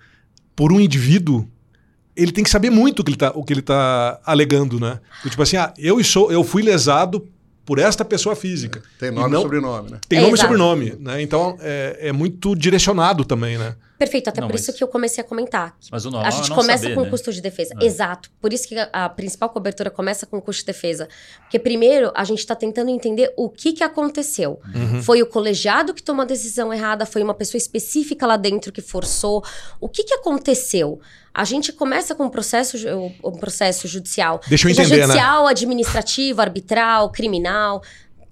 por 0.55 0.72
um 0.74 0.79
indivíduo, 0.79 1.48
ele 2.15 2.32
tem 2.32 2.44
que 2.44 2.50
saber 2.50 2.70
muito 2.70 3.00
o 3.00 3.03
que 3.03 3.10
ele 3.12 3.15
está 3.15 3.32
o 3.32 3.44
que 3.44 3.53
ele 3.53 3.62
tá 3.62 4.20
alegando, 4.25 4.80
né? 4.80 5.00
Tipo 5.24 5.41
assim, 5.44 5.58
ah, 5.58 5.74
eu 5.77 6.03
sou, 6.03 6.32
eu 6.32 6.44
fui 6.44 6.62
lesado 6.62 7.27
por 7.65 7.77
esta 7.80 8.03
pessoa 8.03 8.36
física. 8.36 8.82
Tem 9.00 9.12
nome 9.12 9.27
E 9.30 9.32
não- 9.32 9.41
sobrenome, 9.44 9.91
né? 9.91 10.00
Tem 10.10 10.20
É, 10.20 10.22
nome 10.24 10.34
e 10.34 10.38
sobrenome, 10.38 10.96
né? 11.00 11.22
Então 11.22 11.58
é, 11.62 11.98
é 12.01 12.12
muito 12.12 12.56
direcionado 12.56 13.24
também, 13.24 13.58
né? 13.58 13.75
Perfeito, 14.00 14.30
até 14.30 14.41
Não, 14.41 14.48
por 14.48 14.53
mas- 14.56 14.63
isso 14.63 14.74
que 14.74 14.84
eu 14.84 14.88
comecei 14.88 15.24
a 15.24 15.27
comentar. 15.27 15.77
Mas 15.91 16.06
o 16.06 16.10
normal 16.10 16.27
a 16.27 16.32
gente 16.32 16.48
é 16.48 16.50
não 16.50 16.56
começa 16.56 16.82
saber, 16.84 16.96
com 16.96 17.03
né? 17.03 17.10
custo 17.12 17.32
de 17.32 17.39
defesa. 17.39 17.75
É. 17.80 17.86
Exato. 17.86 18.32
Por 18.41 18.51
isso 18.51 18.68
que 18.68 18.75
a, 18.75 18.89
a 18.91 19.08
principal 19.10 19.48
cobertura 19.50 19.91
começa 19.91 20.25
com 20.25 20.41
custo 20.41 20.62
de 20.62 20.65
defesa. 20.65 21.08
Porque 21.44 21.60
primeiro 21.60 22.12
a 22.15 22.24
gente 22.24 22.39
está 22.39 22.56
tentando 22.56 22.89
entender 22.89 23.32
o 23.38 23.48
que, 23.48 23.74
que 23.74 23.84
aconteceu. 23.84 24.60
Uhum. 24.74 25.03
Foi 25.03 25.22
o 25.22 25.25
colegiado 25.27 25.94
que 25.94 26.01
tomou 26.01 26.24
a 26.24 26.25
decisão 26.25 26.74
errada? 26.74 27.06
Foi 27.06 27.22
uma 27.22 27.36
pessoa 27.36 27.60
específica 27.60 28.25
lá 28.25 28.38
dentro 28.38 28.72
que 28.72 28.82
forçou? 28.82 29.44
O 29.80 29.88
que, 29.88 30.03
que 30.03 30.15
aconteceu? 30.15 31.00
A 31.33 31.43
gente 31.43 31.71
começa 31.71 32.13
com 32.13 32.25
um 32.25 32.29
processo, 32.29 32.77
um 33.23 33.31
processo 33.31 33.88
judicial. 33.88 34.41
Deixa 34.47 34.67
eu 34.67 34.75
Seja 34.75 34.88
entender, 34.88 35.01
né? 35.01 35.07
judicial, 35.07 35.47
administrativo, 35.47 36.41
arbitral, 36.41 37.09
criminal. 37.11 37.81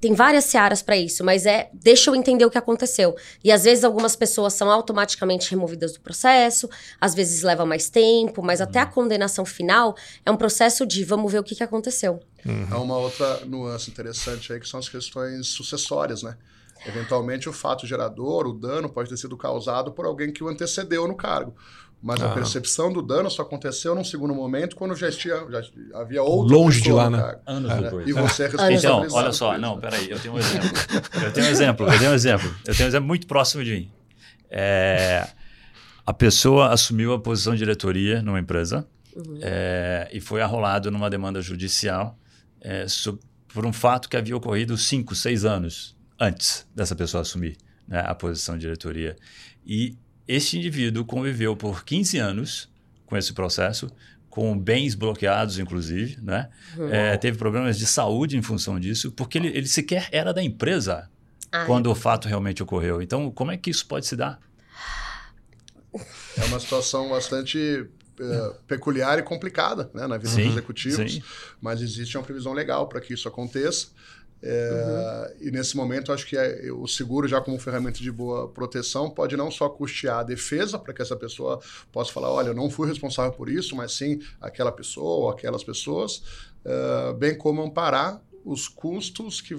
Tem 0.02 0.14
várias 0.14 0.46
searas 0.46 0.82
para 0.82 0.96
isso, 0.96 1.26
mas 1.26 1.46
é 1.46 1.70
deixa 1.74 2.10
eu 2.10 2.16
entender 2.16 2.46
o 2.46 2.50
que 2.50 2.58
aconteceu. 2.58 3.16
E 3.44 3.52
às 3.52 3.66
vezes 3.66 3.84
algumas 3.84 4.16
pessoas 4.16 4.54
são 4.54 4.72
automaticamente 4.72 5.52
removidas 5.52 5.94
do 5.94 6.00
processo, 6.00 6.70
às 7.02 7.14
vezes 7.14 7.44
leva 7.44 7.66
mais 7.66 7.90
tempo, 7.90 8.42
mas 8.42 8.62
até 8.62 8.80
a 8.80 8.86
condenação 8.86 9.44
final 9.46 9.96
é 10.26 10.32
um 10.32 10.38
processo 10.38 10.86
de 10.86 11.04
vamos 11.04 11.30
ver 11.30 11.40
o 11.40 11.44
que, 11.44 11.54
que 11.54 11.64
aconteceu. 11.64 12.22
Há 12.72 12.80
uma 12.80 12.98
outra 12.98 13.46
nuance 13.46 13.92
interessante 13.92 14.54
aí 14.54 14.60
que 14.60 14.68
são 14.68 14.80
as 14.80 14.88
questões 14.88 15.48
sucessórias, 15.48 16.24
né? 16.24 16.38
Eventualmente 16.86 17.50
o 17.50 17.54
fato 17.54 17.86
gerador, 17.86 18.48
o 18.48 18.54
dano 18.54 18.88
pode 18.88 19.10
ter 19.10 19.18
sido 19.18 19.36
causado 19.36 19.92
por 19.92 20.06
alguém 20.06 20.32
que 20.32 20.42
o 20.42 20.48
antecedeu 20.48 21.06
no 21.08 21.16
cargo. 21.16 21.54
Mas 22.02 22.22
Ah. 22.22 22.32
a 22.32 22.34
percepção 22.34 22.94
do 22.94 23.02
dano 23.02 23.30
só 23.30 23.42
aconteceu 23.42 23.94
num 23.94 24.06
segundo 24.06 24.34
momento 24.34 24.76
quando 24.76 24.96
já, 24.96 25.12
tinha, 25.12 25.36
já 25.50 25.62
havia 25.96 26.24
outra 26.24 26.56
Longe 26.56 26.82
de 26.82 26.92
lá, 26.92 27.10
né? 27.10 27.40
Anos 27.46 27.70
né? 27.70 27.82
depois. 27.82 28.08
E 28.08 28.14
você 28.14 28.44
é 28.44 28.48
Então, 28.48 28.72
Então, 29.06 29.08
olha 29.12 29.34
só, 29.34 29.58
não, 29.58 29.76
né? 29.76 29.82
peraí, 29.82 30.10
eu 30.10 30.18
tenho 30.20 30.34
um 30.34 30.38
exemplo. 30.38 30.70
Eu 31.22 31.34
tenho 31.34 31.46
um 31.46 31.50
exemplo, 31.50 31.88
eu 31.92 32.00
tenho 32.00 32.12
um 32.12 32.14
exemplo. 32.14 32.56
Eu 32.66 32.74
tenho 32.74 32.86
um 32.86 32.90
exemplo 32.90 33.08
muito 33.08 33.28
próximo 33.28 33.64
de 33.64 33.72
mim. 33.72 33.92
É, 34.50 35.28
a 36.06 36.14
pessoa 36.14 36.70
assumiu 36.70 37.14
a 37.14 37.20
posição 37.20 37.54
de 37.54 37.60
diretoria 37.60 38.22
numa 38.22 38.40
empresa 38.40 38.88
é, 39.42 40.10
e 40.14 40.22
foi 40.22 40.42
arrolado 40.42 40.90
numa 40.90 41.10
demanda 41.10 41.42
judicial 41.42 42.18
é, 42.62 42.86
por 43.54 43.66
um 43.66 43.74
fato 43.74 44.08
que 44.08 44.16
havia 44.16 44.36
ocorrido 44.38 44.78
cinco, 44.78 45.14
seis 45.16 45.44
anos 45.44 45.96
antes 46.20 46.66
dessa 46.74 46.96
pessoa 46.96 47.22
assumir 47.22 47.58
né, 47.88 48.02
a 48.06 48.16
posição 48.16 48.56
de 48.56 48.62
diretoria. 48.62 49.16
E 49.66 49.98
este 50.30 50.60
indivíduo 50.60 51.04
conviveu 51.04 51.56
por 51.56 51.84
15 51.84 52.20
anos 52.20 52.70
com 53.08 53.18
esse 53.18 53.34
processo, 53.34 53.90
com 54.30 54.56
bens 54.56 54.94
bloqueados, 54.94 55.58
inclusive, 55.58 56.20
né? 56.22 56.50
É, 56.92 57.18
teve 57.18 57.36
problemas 57.36 57.80
de 57.80 57.88
saúde 57.88 58.38
em 58.38 58.42
função 58.44 58.80
disso, 58.80 59.12
porque 59.12 59.40
ele, 59.40 59.48
ele 59.48 59.68
sequer 59.68 60.08
era 60.12 60.32
da 60.32 60.44
empresa 60.44 61.10
Ai. 61.52 61.66
quando 61.66 61.88
o 61.88 61.96
fato 61.96 62.28
realmente 62.28 62.62
ocorreu. 62.62 63.02
Então, 63.02 63.32
como 63.32 63.52
é 63.52 63.58
que 63.58 63.72
isso 63.72 63.88
pode 63.88 64.06
se 64.06 64.16
dar? 64.16 64.40
É 66.38 66.46
uma 66.46 66.60
situação 66.60 67.10
bastante 67.10 67.90
eh, 68.20 68.54
peculiar 68.68 69.18
e 69.18 69.24
complicada 69.24 69.90
né, 69.96 70.06
na 70.06 70.18
vida 70.18 70.30
Sim, 70.30 70.44
dos 70.44 70.52
executivos, 70.52 71.14
sim. 71.14 71.24
mas 71.60 71.82
existe 71.82 72.16
uma 72.16 72.24
previsão 72.24 72.54
legal 72.54 72.88
para 72.88 73.02
que 73.02 73.16
isso 73.16 73.28
aconteça. 73.28 73.88
É, 74.42 75.36
E 75.42 75.52
nesse 75.52 75.76
momento, 75.76 76.12
acho 76.14 76.26
que 76.26 76.38
é- 76.38 76.72
o 76.72 76.88
seguro, 76.88 77.28
já 77.28 77.42
como 77.42 77.60
ferramenta 77.60 78.00
de 78.00 78.12
boa 78.12 78.48
proteção, 78.48 79.10
pode 79.10 79.36
não 79.38 79.50
só 79.52 79.70
custear 79.70 80.20
a 80.20 80.24
defesa 80.24 80.78
para 80.80 80.94
que 80.94 81.02
essa 81.02 81.16
pessoa 81.16 81.60
possa 81.92 82.12
falar: 82.12 82.32
olha, 82.32 82.50
eu 82.50 82.54
não 82.56 82.70
fui 82.70 82.88
responsável 82.88 83.32
por 83.34 83.50
isso, 83.50 83.76
mas 83.76 83.94
sim 83.94 84.20
aquela 84.42 84.72
pessoa 84.72 85.26
ou 85.26 85.30
aquelas 85.30 85.64
pessoas, 85.64 86.24
é, 86.66 87.14
bem 87.14 87.38
como 87.38 87.62
amparar 87.62 88.22
os 88.50 88.68
custos 88.68 89.42
que, 89.42 89.56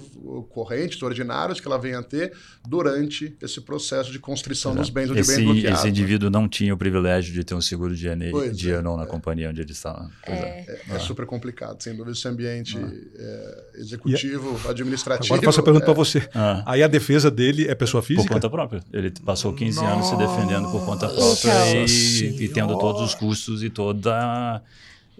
correntes, 0.49 1.01
ordinários, 1.01 1.61
que 1.61 1.67
ela 1.67 1.77
venha 1.77 1.99
a 1.99 2.03
ter 2.03 2.33
durante 2.67 3.33
esse 3.41 3.61
processo 3.61 4.11
de 4.11 4.19
constrição 4.19 4.75
dos 4.75 4.89
bens 4.89 5.09
ou 5.09 5.15
de 5.15 5.21
bens 5.21 5.29
Esse, 5.29 5.43
bloqueados. 5.43 5.79
esse 5.79 5.87
indivíduo 5.89 6.29
não 6.29 6.47
tinha 6.47 6.73
o 6.73 6.77
privilégio 6.77 7.33
de 7.33 7.43
ter 7.43 7.55
um 7.55 7.61
seguro 7.61 7.95
de 7.95 8.11
Pois 8.29 8.57
de 8.57 8.71
é, 8.71 8.75
ano 8.75 8.97
na 8.97 9.05
companhia 9.05 9.49
onde 9.49 9.61
ele 9.61 9.71
estava. 9.71 10.09
Pois 10.25 10.37
é. 10.37 10.65
É, 10.89 10.95
é 10.95 10.99
super 10.99 11.25
complicado, 11.25 11.81
sem 11.81 11.93
dúvida, 11.93 12.11
esse 12.11 12.27
ambiente 12.27 12.77
é, 12.77 13.63
executivo, 13.75 14.59
administrativo. 14.69 15.33
Agora 15.33 15.41
eu 15.41 15.45
faço 15.45 15.61
a 15.61 15.63
pergunta 15.63 15.85
é, 15.85 15.87
para 15.87 15.93
você. 15.93 16.29
Ah, 16.35 16.63
Aí 16.65 16.83
a 16.83 16.87
defesa 16.87 17.31
dele 17.31 17.67
é 17.67 17.75
pessoa 17.75 18.01
por 18.01 18.07
física? 18.07 18.33
conta 18.33 18.49
própria. 18.49 18.83
Ele 18.91 19.09
passou 19.23 19.53
15 19.53 19.85
anos 19.85 20.07
se 20.07 20.17
defendendo 20.17 20.69
por 20.69 20.83
conta 20.85 21.07
própria 21.07 21.85
e, 21.85 22.43
e 22.43 22.49
tendo 22.49 22.77
todos 22.77 23.01
os 23.01 23.15
custos 23.15 23.63
e 23.63 23.69
toda, 23.69 24.61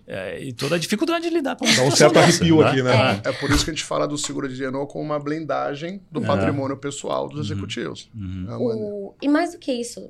é, 0.08 0.42
e 0.44 0.52
toda 0.54 0.76
a 0.76 0.78
dificuldade 0.80 1.28
de 1.28 1.34
lidar 1.34 1.56
com 1.56 1.66
Dá 1.66 1.84
um 1.84 1.92
certo 1.92 2.14
dessa, 2.14 2.28
arrepio 2.28 2.62
aqui, 2.62 2.82
né? 2.84 3.22
É 3.24 3.32
por 3.32 3.50
isso 3.52 3.64
que 3.64 3.72
a 3.72 3.74
gente 3.74 3.84
fala 3.84 4.08
do 4.08 4.18
seguro 4.18 4.48
de 4.50 4.62
Renault 4.64 4.92
como 4.92 5.04
uma 5.06 5.20
blindagem 5.20 6.02
do 6.12 6.22
patrimônio 6.22 6.76
pessoal 6.78 7.28
dos 7.30 7.50
executivos. 7.50 8.10
Uhum. 8.16 8.46
É 8.50 8.56
uma- 8.56 8.76
O- 8.76 9.16
E 9.22 9.28
mais 9.28 9.52
do 9.54 9.60
que 9.60 9.72
isso, 9.72 10.10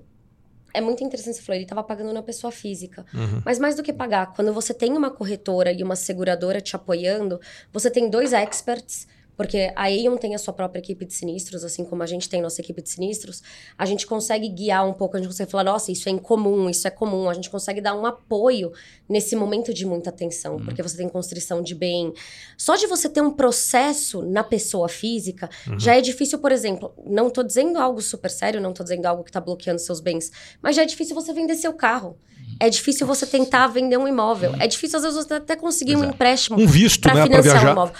é 0.73 0.79
muito 0.81 1.03
interessante 1.03 1.35
você 1.35 1.41
falar, 1.41 1.57
ele 1.57 1.65
estava 1.65 1.83
pagando 1.83 2.13
na 2.13 2.23
pessoa 2.23 2.51
física. 2.51 3.05
Uhum. 3.13 3.41
Mas 3.45 3.59
mais 3.59 3.75
do 3.75 3.83
que 3.83 3.91
pagar, 3.91 4.33
quando 4.33 4.53
você 4.53 4.73
tem 4.73 4.93
uma 4.93 5.11
corretora 5.11 5.71
e 5.71 5.83
uma 5.83 5.95
seguradora 5.95 6.61
te 6.61 6.75
apoiando, 6.75 7.39
você 7.73 7.91
tem 7.91 8.09
dois 8.09 8.31
experts, 8.33 9.07
porque 9.35 9.71
a 9.75 9.85
Aon 9.85 10.17
tem 10.17 10.35
a 10.35 10.37
sua 10.37 10.53
própria 10.53 10.79
equipe 10.79 11.05
de 11.05 11.13
sinistros, 11.13 11.63
assim 11.63 11.83
como 11.83 12.03
a 12.03 12.05
gente 12.05 12.29
tem 12.29 12.41
nossa 12.41 12.61
equipe 12.61 12.81
de 12.81 12.89
sinistros, 12.89 13.41
a 13.77 13.85
gente 13.85 14.05
consegue 14.05 14.47
guiar 14.49 14.87
um 14.87 14.93
pouco, 14.93 15.17
a 15.17 15.19
gente 15.19 15.29
consegue 15.29 15.49
falar, 15.49 15.63
nossa, 15.63 15.91
isso 15.91 16.07
é 16.07 16.11
incomum, 16.11 16.69
isso 16.69 16.87
é 16.87 16.91
comum, 16.91 17.29
a 17.29 17.33
gente 17.33 17.49
consegue 17.49 17.81
dar 17.81 17.95
um 17.95 18.05
apoio 18.05 18.71
nesse 19.09 19.35
momento 19.35 19.73
de 19.73 19.85
muita 19.85 20.11
tensão, 20.11 20.57
porque 20.59 20.83
você 20.83 20.97
tem 20.97 21.09
constrição 21.09 21.61
de 21.61 21.73
bem. 21.73 22.13
Só 22.57 22.75
de 22.75 22.87
você 22.87 23.09
ter 23.09 23.21
um 23.21 23.31
processo 23.31 24.21
na 24.21 24.43
pessoa 24.43 24.87
física, 24.87 25.49
já 25.77 25.95
é 25.95 26.01
difícil, 26.01 26.39
por 26.39 26.51
exemplo, 26.51 26.93
não 27.05 27.29
tô 27.29 27.43
dizendo 27.43 27.79
algo 27.79 28.01
super 28.01 28.29
sério, 28.29 28.61
não 28.61 28.73
tô 28.73 28.83
dizendo 28.83 29.05
algo 29.05 29.23
que 29.23 29.31
tá 29.31 29.41
bloqueando 29.41 29.79
seus 29.79 29.99
bens, 29.99 30.31
mas 30.61 30.75
já 30.75 30.83
é 30.83 30.85
difícil 30.85 31.15
você 31.15 31.33
vender 31.33 31.55
seu 31.55 31.73
carro. 31.73 32.17
É 32.59 32.69
difícil 32.69 33.07
você 33.07 33.25
tentar 33.25 33.67
vender 33.67 33.97
um 33.97 34.07
imóvel. 34.07 34.53
É 34.59 34.67
difícil, 34.67 34.97
às 34.97 35.03
vezes, 35.03 35.25
você 35.25 35.35
até 35.35 35.55
conseguir 35.55 35.93
Pois 35.93 36.05
um 36.05 36.09
é. 36.09 36.13
empréstimo 36.13 36.59
Um 36.59 36.67
visto, 36.67 37.01
para 37.01 37.15
né, 37.15 37.23
financiar 37.23 37.55
um 37.55 37.59
viajar. 37.59 37.71
imóvel. 37.71 37.95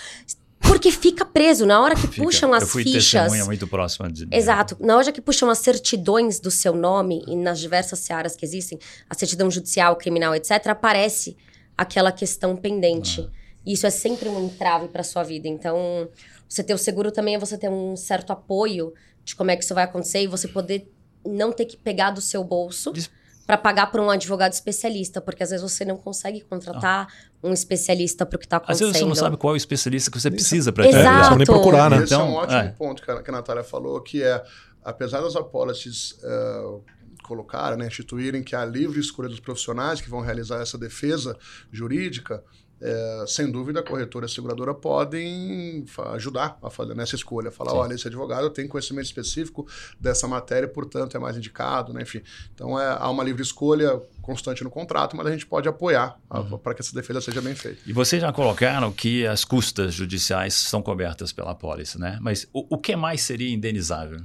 Porque 0.72 0.92
fica 0.92 1.26
preso. 1.26 1.66
Na 1.66 1.82
hora 1.82 1.96
que 1.96 2.08
Fica. 2.08 2.24
puxam 2.24 2.54
as 2.54 2.64
Eu 2.64 2.68
fui 2.70 2.84
fichas. 2.84 3.46
muito 3.46 3.68
próxima 3.68 4.10
de... 4.12 4.28
Exato. 4.32 4.78
Na 4.80 4.96
hora 4.96 5.12
que 5.12 5.20
puxam 5.22 5.50
as 5.50 5.58
certidões 5.60 6.40
do 6.40 6.50
seu 6.50 6.74
nome, 6.74 7.24
e 7.28 7.36
nas 7.36 7.60
diversas 7.60 8.00
searas 8.00 8.36
que 8.36 8.46
existem, 8.46 8.80
a 9.10 9.14
certidão 9.14 9.52
judicial, 9.52 9.96
criminal, 9.98 10.34
etc., 10.34 10.68
aparece 10.68 11.36
aquela 11.78 12.12
questão 12.12 12.56
pendente. 12.56 13.28
E 13.66 13.74
isso 13.74 13.86
é 13.86 13.90
sempre 13.90 14.30
um 14.30 14.46
entrave 14.46 14.88
para 14.88 15.04
sua 15.04 15.24
vida. 15.24 15.48
Então, 15.48 16.08
você 16.48 16.64
ter 16.64 16.74
o 16.74 16.78
seguro 16.78 17.12
também 17.12 17.36
é 17.36 17.40
você 17.40 17.58
ter 17.58 17.70
um 17.70 17.96
certo 17.98 18.32
apoio 18.32 18.94
de 19.24 19.36
como 19.36 19.52
é 19.52 19.56
que 19.58 19.64
isso 19.64 19.76
vai 19.76 19.84
acontecer 19.84 20.22
e 20.24 20.28
você 20.28 20.48
poder 20.48 20.90
não 21.26 21.52
ter 21.52 21.66
que 21.66 21.78
pegar 21.78 22.12
do 22.12 22.22
seu 22.22 22.44
bolso 22.44 22.92
Diz- 22.94 23.10
para 23.46 23.58
pagar 23.58 23.92
por 23.92 24.00
um 24.00 24.10
advogado 24.10 24.54
especialista, 24.54 25.20
porque 25.20 25.44
às 25.44 25.50
vezes 25.50 25.62
você 25.70 25.84
não 25.84 25.98
consegue 25.98 26.42
contratar 26.42 27.08
um 27.44 27.54
especialista 27.54 28.26
para 28.26 28.36
o 28.36 28.40
que 28.40 28.46
está 28.46 28.58
Às 28.58 28.64
acontecendo. 28.64 28.88
vezes 28.88 29.00
você 29.02 29.08
não 29.08 29.16
sabe 29.16 29.38
qual 29.38 29.54
é 29.54 29.56
o 29.56 29.58
especialista 29.58 30.12
que 30.12 30.20
você 30.20 30.30
precisa 30.30 30.72
para 30.72 30.88
Exato. 30.88 31.06
É, 31.08 31.12
não 31.12 31.24
sabe 31.24 31.38
nem 31.38 31.46
procurar, 31.46 31.90
né? 31.90 32.04
Esse 32.04 32.14
é 32.14 32.18
um 32.18 32.22
Então, 32.22 32.34
ótimo 32.34 32.60
é. 32.60 32.68
ponto 32.70 33.02
que 33.02 33.10
a, 33.12 33.22
que 33.24 33.30
a 33.30 33.34
Natália 33.34 33.64
falou, 33.64 34.00
que 34.02 34.22
é, 34.22 34.44
apesar 34.84 35.22
das 35.22 35.36
apólices 35.36 36.20
eh, 36.24 36.80
colocarem, 37.24 37.78
né, 37.78 37.88
instituírem 37.88 38.44
que 38.44 38.56
há 38.56 38.66
livre 38.66 39.00
escolha 39.00 39.30
dos 39.30 39.40
profissionais 39.40 40.02
que 40.02 40.10
vão 40.10 40.22
realizar 40.22 40.62
essa 40.62 40.78
defesa 40.78 41.38
jurídica, 41.72 42.44
eh, 42.82 43.26
sem 43.28 43.52
dúvida 43.52 43.80
a 43.80 43.84
corretora 43.84 44.26
e 44.26 44.28
a 44.28 44.30
seguradora 44.30 44.74
podem 44.74 45.86
ajudar 46.14 46.58
a 46.62 46.70
fazer 46.70 46.96
nessa 46.96 47.16
escolha. 47.16 47.52
Falar, 47.52 47.72
Sim. 47.72 47.78
olha, 47.78 47.94
esse 47.94 48.08
advogado 48.08 48.50
tem 48.50 48.68
conhecimento 48.68 49.06
específico 49.06 49.68
dessa 50.00 50.28
matéria, 50.28 50.68
portanto 50.68 51.16
é 51.16 51.20
mais 51.20 51.38
indicado, 51.38 51.94
né? 51.94 52.02
enfim. 52.02 52.22
Então 52.54 52.80
é, 52.80 52.98
há 53.00 53.10
uma 53.10 53.24
livre 53.24 53.42
escolha 53.42 54.02
constante 54.22 54.64
no 54.64 54.70
contrato, 54.70 55.16
mas 55.16 55.28
a 55.28 55.32
gente 55.32 55.46
pode 55.46 55.68
apoiar 55.70 56.20
Uhum. 56.34 56.58
para 56.58 56.74
que 56.74 56.82
essa 56.82 56.94
defesa 56.96 57.20
seja 57.22 57.42
bem 57.42 57.54
feita. 57.54 57.82
E 57.86 57.92
vocês 57.94 58.22
já 58.22 58.32
colocaram 58.32 58.92
que 58.92 59.26
as 59.28 59.44
custas 59.44 59.94
judiciais 59.94 60.54
são 60.54 60.82
cobertas 60.82 61.32
pela 61.34 61.52
apólice, 61.52 62.00
né? 62.00 62.18
Mas 62.22 62.48
o, 62.54 62.76
o 62.76 62.78
que 62.78 62.96
mais 62.96 63.22
seria 63.22 63.54
indenizável? 63.54 64.22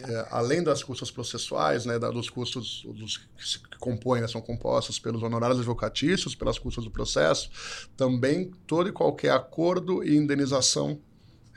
É, 0.00 0.26
além 0.30 0.62
das 0.62 0.82
custas 0.82 1.10
processuais, 1.10 1.84
né, 1.84 1.98
dos 1.98 2.30
custos 2.30 2.86
dos 2.94 3.16
que 3.16 3.78
compõem, 3.78 4.20
né, 4.20 4.28
são 4.28 4.40
compostos 4.40 4.98
pelos 4.98 5.22
honorários 5.22 5.58
advocatícios, 5.58 6.34
pelas 6.34 6.58
custas 6.58 6.84
do 6.84 6.90
processo, 6.90 7.50
também 7.96 8.50
todo 8.66 8.88
e 8.88 8.92
qualquer 8.92 9.32
acordo 9.32 10.04
e 10.04 10.16
indenização 10.16 11.00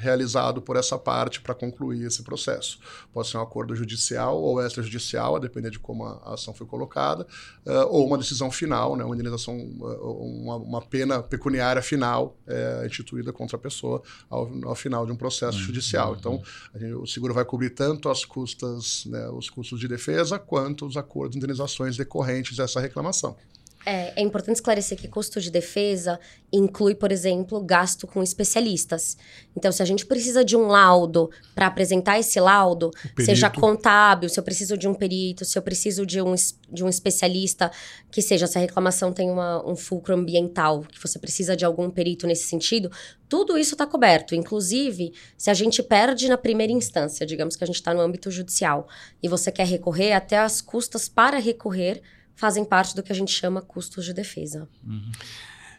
realizado 0.02 0.62
por 0.62 0.76
essa 0.76 0.98
parte 0.98 1.40
para 1.40 1.54
concluir 1.54 2.06
esse 2.06 2.24
processo. 2.24 2.80
Pode 3.14 3.28
ser 3.28 3.38
um 3.38 3.42
acordo 3.42 3.76
judicial 3.76 4.42
ou 4.42 4.62
extrajudicial, 4.62 5.36
a 5.36 5.40
depender 5.40 5.70
de 5.70 5.80
como 5.80 6.06
a 6.06 6.34
ação 6.34 6.54
foi 6.54 6.66
colocada, 6.66 7.26
uh, 7.66 7.88
ou 7.90 8.08
uma 8.08 8.18
decisão 8.18 8.52
final, 8.52 8.96
né, 8.96 9.04
uma 9.04 9.14
indenização, 9.14 9.56
uh, 9.56 10.42
uma, 10.42 10.56
uma, 10.58 10.82
pena 10.82 11.22
pecuniária 11.22 11.82
final 11.82 12.36
uh, 12.48 12.86
instituída 12.86 13.32
contra 13.32 13.56
a 13.56 13.60
pessoa 13.60 14.02
ao, 14.30 14.52
ao 14.66 14.76
final 14.76 15.06
de 15.06 15.12
um 15.12 15.16
processo 15.16 15.58
uhum. 15.60 15.64
judicial. 15.64 16.16
Então, 16.20 16.42
gente, 16.76 16.94
o 16.94 17.06
seguro 17.06 17.34
vai 17.34 17.46
cobrir 17.46 17.70
tanto 17.70 18.10
as 18.10 18.26
custas, 18.26 19.06
né, 19.06 19.30
os 19.30 19.50
custos 19.50 19.80
de 19.80 19.88
defesa, 19.88 20.40
quanto 20.40 20.86
os 20.86 20.98
acordos 20.98 21.34
de 21.34 21.38
indenizações 21.38 21.96
decorrentes 21.96 22.58
dessa 22.58 22.80
reclamação. 22.80 23.38
É, 23.86 24.14
é, 24.16 24.22
importante 24.22 24.58
esclarecer 24.58 24.98
que 24.98 25.08
custo 25.08 25.42
de 25.42 25.50
defesa 25.50 26.20
inclui, 26.54 26.94
por 26.94 27.12
exemplo, 27.12 27.60
gasto 27.62 28.06
com 28.06 28.22
especialistas. 28.22 29.18
Então, 29.56 29.72
se 29.72 29.82
a 29.82 29.86
gente 29.86 30.06
precisa 30.06 30.46
de 30.46 30.56
um 30.56 30.68
laudo 30.68 31.32
para 31.56 31.66
apresentar 31.66 32.20
esse 32.20 32.40
laudo, 32.40 32.92
seja 33.20 33.50
contábil, 33.50 34.30
se 34.30 34.40
eu 34.40 34.44
preciso 34.44 34.78
de 34.78 34.88
um 34.88 34.94
perito, 34.94 35.46
se 35.46 35.58
eu 35.58 35.64
preciso 35.64 36.06
de 36.06 36.22
um, 36.22 36.36
de 36.70 36.84
um 36.84 36.90
especialista, 36.90 37.72
que 38.12 38.22
seja, 38.22 38.46
se 38.46 38.58
a 38.58 38.62
reclamação 38.62 39.12
tem 39.12 39.32
uma, 39.32 39.68
um 39.68 39.76
fulcro 39.76 40.14
ambiental, 40.14 40.82
que 40.82 41.02
você 41.02 41.18
precisa 41.18 41.56
de 41.56 41.66
algum 41.66 41.90
perito 41.90 42.28
nesse 42.28 42.44
sentido, 42.44 42.92
tudo 43.28 43.58
isso 43.58 43.74
está 43.74 43.88
coberto. 43.88 44.36
Inclusive, 44.36 45.14
se 45.38 45.50
a 45.50 45.54
gente 45.56 45.82
perde 45.82 46.28
na 46.28 46.38
primeira 46.38 46.72
instância, 46.72 47.26
digamos 47.26 47.56
que 47.56 47.64
a 47.64 47.68
gente 47.68 47.78
está 47.78 47.94
no 47.94 48.02
âmbito 48.02 48.30
judicial, 48.30 48.88
e 49.24 49.28
você 49.28 49.52
quer 49.52 49.66
recorrer, 49.66 50.12
até 50.12 50.38
as 50.38 50.62
custas 50.62 51.10
para 51.10 51.40
recorrer 51.40 52.02
fazem 52.42 52.66
parte 52.66 52.96
do 52.96 53.04
que 53.04 53.12
a 53.12 53.16
gente 53.16 53.32
chama 53.32 53.62
custos 53.62 54.04
de 54.04 54.14
defesa. 54.16 54.68
Uhum. 54.84 55.12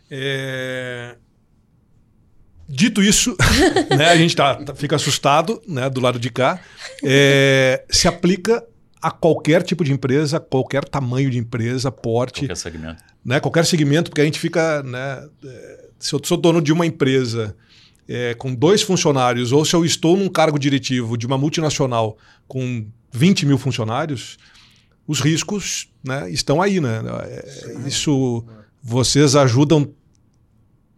É... 0.09 1.17
Dito 2.69 3.03
isso, 3.03 3.37
né, 3.99 4.07
a 4.07 4.17
gente 4.17 4.37
tá, 4.37 4.55
tá, 4.55 4.73
fica 4.73 4.95
assustado 4.95 5.61
né, 5.67 5.91
do 5.91 6.01
lado 6.01 6.21
de 6.21 6.31
cá. 6.31 6.61
É, 7.03 7.85
se 7.91 8.07
aplica 8.07 8.65
a 9.03 9.11
qualquer 9.11 9.65
tipo 9.65 9.83
de 9.83 9.93
empresa, 9.93 10.39
qualquer 10.39 10.85
tamanho 10.85 11.29
de 11.29 11.37
empresa, 11.37 11.91
porte. 11.91 12.43
Qualquer 12.43 12.57
segmento. 12.57 13.03
Né, 13.25 13.41
qualquer 13.41 13.67
segmento, 13.67 14.11
porque 14.11 14.21
a 14.21 14.25
gente 14.25 14.39
fica. 14.39 14.85
Né, 14.85 15.29
é, 15.45 15.89
se 15.99 16.15
eu 16.15 16.21
sou 16.25 16.37
dono 16.37 16.63
de 16.63 16.73
uma 16.73 16.87
empresa 16.87 17.57
é, 18.09 18.35
com 18.35 18.55
dois 18.55 18.83
funcionários, 18.83 19.51
ou 19.51 19.65
se 19.65 19.75
eu 19.75 19.85
estou 19.85 20.17
num 20.17 20.29
cargo 20.29 20.59
diretivo 20.59 21.19
de 21.19 21.27
uma 21.27 21.37
multinacional 21.37 22.17
com 22.47 22.87
20 23.11 23.47
mil 23.47 23.59
funcionários, 23.59 24.39
os 25.07 25.21
riscos 25.21 25.89
né, 26.05 26.31
estão 26.31 26.61
aí, 26.61 26.81
né? 26.81 27.01
É, 27.25 27.89
isso 27.89 28.45
vocês 28.83 29.37
ajudam 29.37 29.93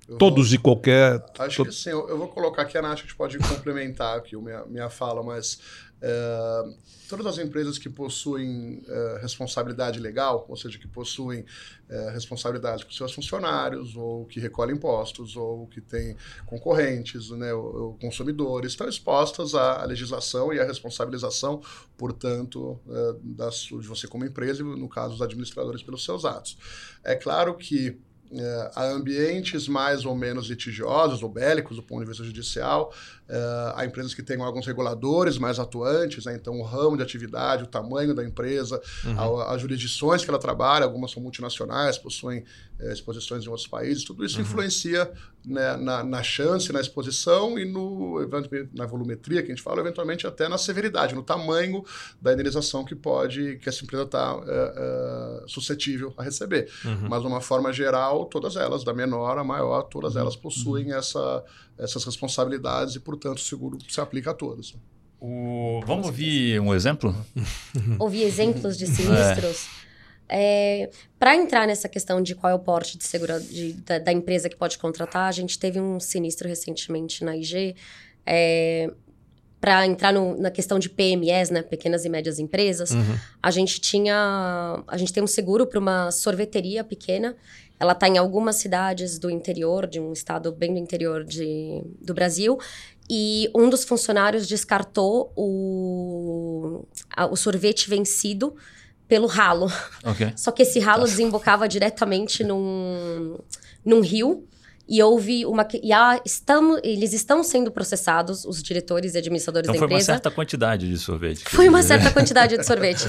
eu 0.08 0.18
todos 0.18 0.48
vou, 0.48 0.54
e 0.54 0.58
qualquer. 0.58 1.24
Acho 1.38 1.64
que 1.64 1.72
sim. 1.72 1.90
Eu, 1.90 2.08
eu, 2.08 2.18
vou 2.18 2.28
colocar 2.28 2.62
aqui 2.62 2.76
a 2.76 2.82
Nath, 2.82 2.98
a 2.98 3.02
gente 3.02 3.16
pode 3.16 3.38
complementar 3.38 4.18
aqui 4.18 4.36
a 4.36 4.38
minha, 4.38 4.64
minha 4.66 4.90
fala, 4.90 5.22
mas 5.22 5.58
é, 6.06 6.62
todas 7.08 7.24
as 7.24 7.38
empresas 7.38 7.78
que 7.78 7.88
possuem 7.88 8.82
é, 8.86 9.18
responsabilidade 9.22 9.98
legal, 9.98 10.44
ou 10.46 10.54
seja, 10.54 10.78
que 10.78 10.86
possuem 10.86 11.46
é, 11.88 12.10
responsabilidade 12.10 12.84
com 12.84 12.92
seus 12.92 13.14
funcionários, 13.14 13.96
ou 13.96 14.26
que 14.26 14.38
recolhem 14.38 14.76
impostos, 14.76 15.34
ou 15.34 15.66
que 15.68 15.80
têm 15.80 16.14
concorrentes, 16.44 17.30
né, 17.30 17.54
ou, 17.54 17.76
ou 17.76 17.94
consumidores, 17.94 18.72
estão 18.72 18.86
expostas 18.86 19.54
à 19.54 19.82
legislação 19.86 20.52
e 20.52 20.60
à 20.60 20.64
responsabilização, 20.64 21.62
portanto, 21.96 22.78
da, 23.22 23.48
de 23.48 23.88
você 23.88 24.06
como 24.06 24.26
empresa 24.26 24.60
e, 24.60 24.64
no 24.64 24.88
caso, 24.88 25.14
os 25.14 25.22
administradores 25.22 25.82
pelos 25.82 26.04
seus 26.04 26.26
atos. 26.26 26.58
É 27.02 27.14
claro 27.14 27.54
que 27.54 27.98
é, 28.36 28.70
a 28.74 28.84
ambientes 28.84 29.68
mais 29.68 30.04
ou 30.04 30.14
menos 30.14 30.48
litigiosos 30.48 31.22
ou 31.22 31.28
bélicos 31.28 31.76
do 31.76 31.82
ponto 31.82 32.00
de 32.00 32.08
vista 32.08 32.24
judicial, 32.24 32.92
é, 33.28 33.72
há 33.76 33.84
empresas 33.84 34.12
que 34.12 34.22
têm 34.22 34.40
alguns 34.42 34.66
reguladores 34.66 35.38
mais 35.38 35.58
atuantes, 35.58 36.24
né? 36.24 36.34
então 36.34 36.58
o 36.58 36.62
ramo 36.62 36.96
de 36.96 37.02
atividade, 37.02 37.62
o 37.62 37.66
tamanho 37.66 38.14
da 38.14 38.24
empresa, 38.24 38.80
uhum. 39.04 39.40
as 39.42 39.60
jurisdições 39.60 40.24
que 40.24 40.30
ela 40.30 40.38
trabalha, 40.38 40.84
algumas 40.84 41.10
são 41.10 41.22
multinacionais, 41.22 41.96
possuem 41.96 42.44
é, 42.73 42.73
exposições 42.80 43.44
em 43.44 43.48
outros 43.48 43.66
países, 43.66 44.04
tudo 44.04 44.24
isso 44.24 44.36
uhum. 44.36 44.42
influencia 44.42 45.10
né, 45.44 45.76
na, 45.76 46.02
na, 46.02 46.22
chance, 46.22 46.72
na 46.72 46.80
exposição 46.80 47.58
e 47.58 47.64
no, 47.64 48.18
na 48.72 48.86
volumetria 48.86 49.42
que 49.42 49.52
a 49.52 49.54
gente 49.54 49.62
fala, 49.62 49.80
eventualmente 49.80 50.26
até 50.26 50.48
na 50.48 50.58
severidade, 50.58 51.14
no 51.14 51.22
tamanho 51.22 51.84
da 52.20 52.32
indenização 52.32 52.84
que 52.84 52.94
pode, 52.94 53.58
que 53.58 53.68
essa 53.68 53.84
empresa 53.84 54.04
está 54.04 54.42
é, 54.46 55.42
é, 55.44 55.48
suscetível 55.48 56.12
a 56.16 56.22
receber. 56.22 56.70
Uhum. 56.84 57.08
Mas, 57.08 57.22
de 57.22 57.28
uma 57.28 57.40
forma 57.40 57.72
geral, 57.72 58.24
todas 58.26 58.56
elas, 58.56 58.82
da 58.82 58.92
menor 58.92 59.38
a 59.38 59.44
maior, 59.44 59.82
todas 59.82 60.14
uhum. 60.14 60.22
elas 60.22 60.36
possuem 60.36 60.92
uhum. 60.92 60.98
essa, 60.98 61.44
essas 61.78 62.04
responsabilidades 62.04 62.96
e, 62.96 63.00
portanto, 63.00 63.38
o 63.38 63.42
seguro 63.42 63.78
se 63.88 64.00
aplica 64.00 64.30
a 64.30 64.34
todas. 64.34 64.74
O... 65.20 65.80
Vamos 65.86 66.06
ouvir 66.06 66.60
um 66.60 66.74
exemplo? 66.74 67.14
Ouvir 67.98 68.24
exemplos 68.24 68.76
de 68.76 68.86
sinistros? 68.88 69.68
É. 69.80 69.84
É, 70.28 70.90
para 71.18 71.36
entrar 71.36 71.66
nessa 71.66 71.88
questão 71.88 72.22
de 72.22 72.34
qual 72.34 72.50
é 72.50 72.54
o 72.54 72.58
porte 72.58 72.96
de 72.96 73.04
segura, 73.04 73.38
de, 73.38 73.74
da, 73.74 73.98
da, 73.98 74.12
empresa 74.12 74.48
que 74.48 74.56
pode 74.56 74.78
contratar, 74.78 75.28
a 75.28 75.32
gente 75.32 75.58
teve 75.58 75.78
um 75.78 76.00
sinistro 76.00 76.48
recentemente 76.48 77.24
na 77.24 77.36
IG. 77.36 77.76
É, 78.26 78.90
para 79.60 79.86
entrar 79.86 80.12
no, 80.12 80.38
na 80.38 80.50
questão 80.50 80.78
de 80.78 80.90
PMEs, 80.90 81.48
né, 81.48 81.62
pequenas 81.62 82.04
e 82.04 82.10
médias 82.10 82.38
empresas, 82.38 82.90
uhum. 82.90 83.18
a 83.42 83.50
gente 83.50 83.80
tinha, 83.80 84.82
a 84.86 84.96
gente 84.98 85.10
tem 85.10 85.22
um 85.22 85.26
seguro 85.26 85.66
para 85.66 85.78
uma 85.80 86.10
sorveteria 86.10 86.84
pequena. 86.84 87.34
Ela 87.80 87.92
está 87.92 88.06
em 88.06 88.18
algumas 88.18 88.56
cidades 88.56 89.18
do 89.18 89.30
interior, 89.30 89.86
de 89.86 89.98
um 89.98 90.12
estado 90.12 90.52
bem 90.52 90.74
do 90.74 90.78
interior 90.78 91.24
de, 91.24 91.82
do 91.98 92.12
Brasil, 92.12 92.58
e 93.08 93.50
um 93.54 93.70
dos 93.70 93.84
funcionários 93.84 94.46
descartou 94.46 95.32
o, 95.34 96.84
a, 97.10 97.24
o 97.24 97.34
sorvete 97.34 97.88
vencido 97.88 98.54
pelo 99.08 99.26
ralo. 99.26 99.70
Okay. 100.04 100.32
Só 100.36 100.50
que 100.50 100.62
esse 100.62 100.78
ralo 100.78 101.02
tá. 101.02 101.08
desembocava 101.08 101.68
diretamente 101.68 102.42
num, 102.42 103.38
num 103.84 104.00
rio 104.00 104.46
e 104.86 105.02
houve 105.02 105.46
uma. 105.46 105.66
E 105.82 105.92
há, 105.92 106.20
estamos, 106.24 106.78
eles 106.84 107.12
estão 107.12 107.42
sendo 107.42 107.70
processados, 107.70 108.44
os 108.44 108.62
diretores 108.62 109.14
e 109.14 109.18
administradores 109.18 109.68
então 109.68 109.80
da 109.80 109.86
empresa. 109.86 110.04
Foi 110.04 110.12
uma 110.12 110.16
certa 110.16 110.30
quantidade 110.30 110.88
de 110.88 110.98
sorvete. 110.98 111.44
Foi 111.48 111.68
uma 111.68 111.82
certa 111.82 112.10
quantidade 112.10 112.58
de 112.58 112.66
sorvete. 112.66 113.06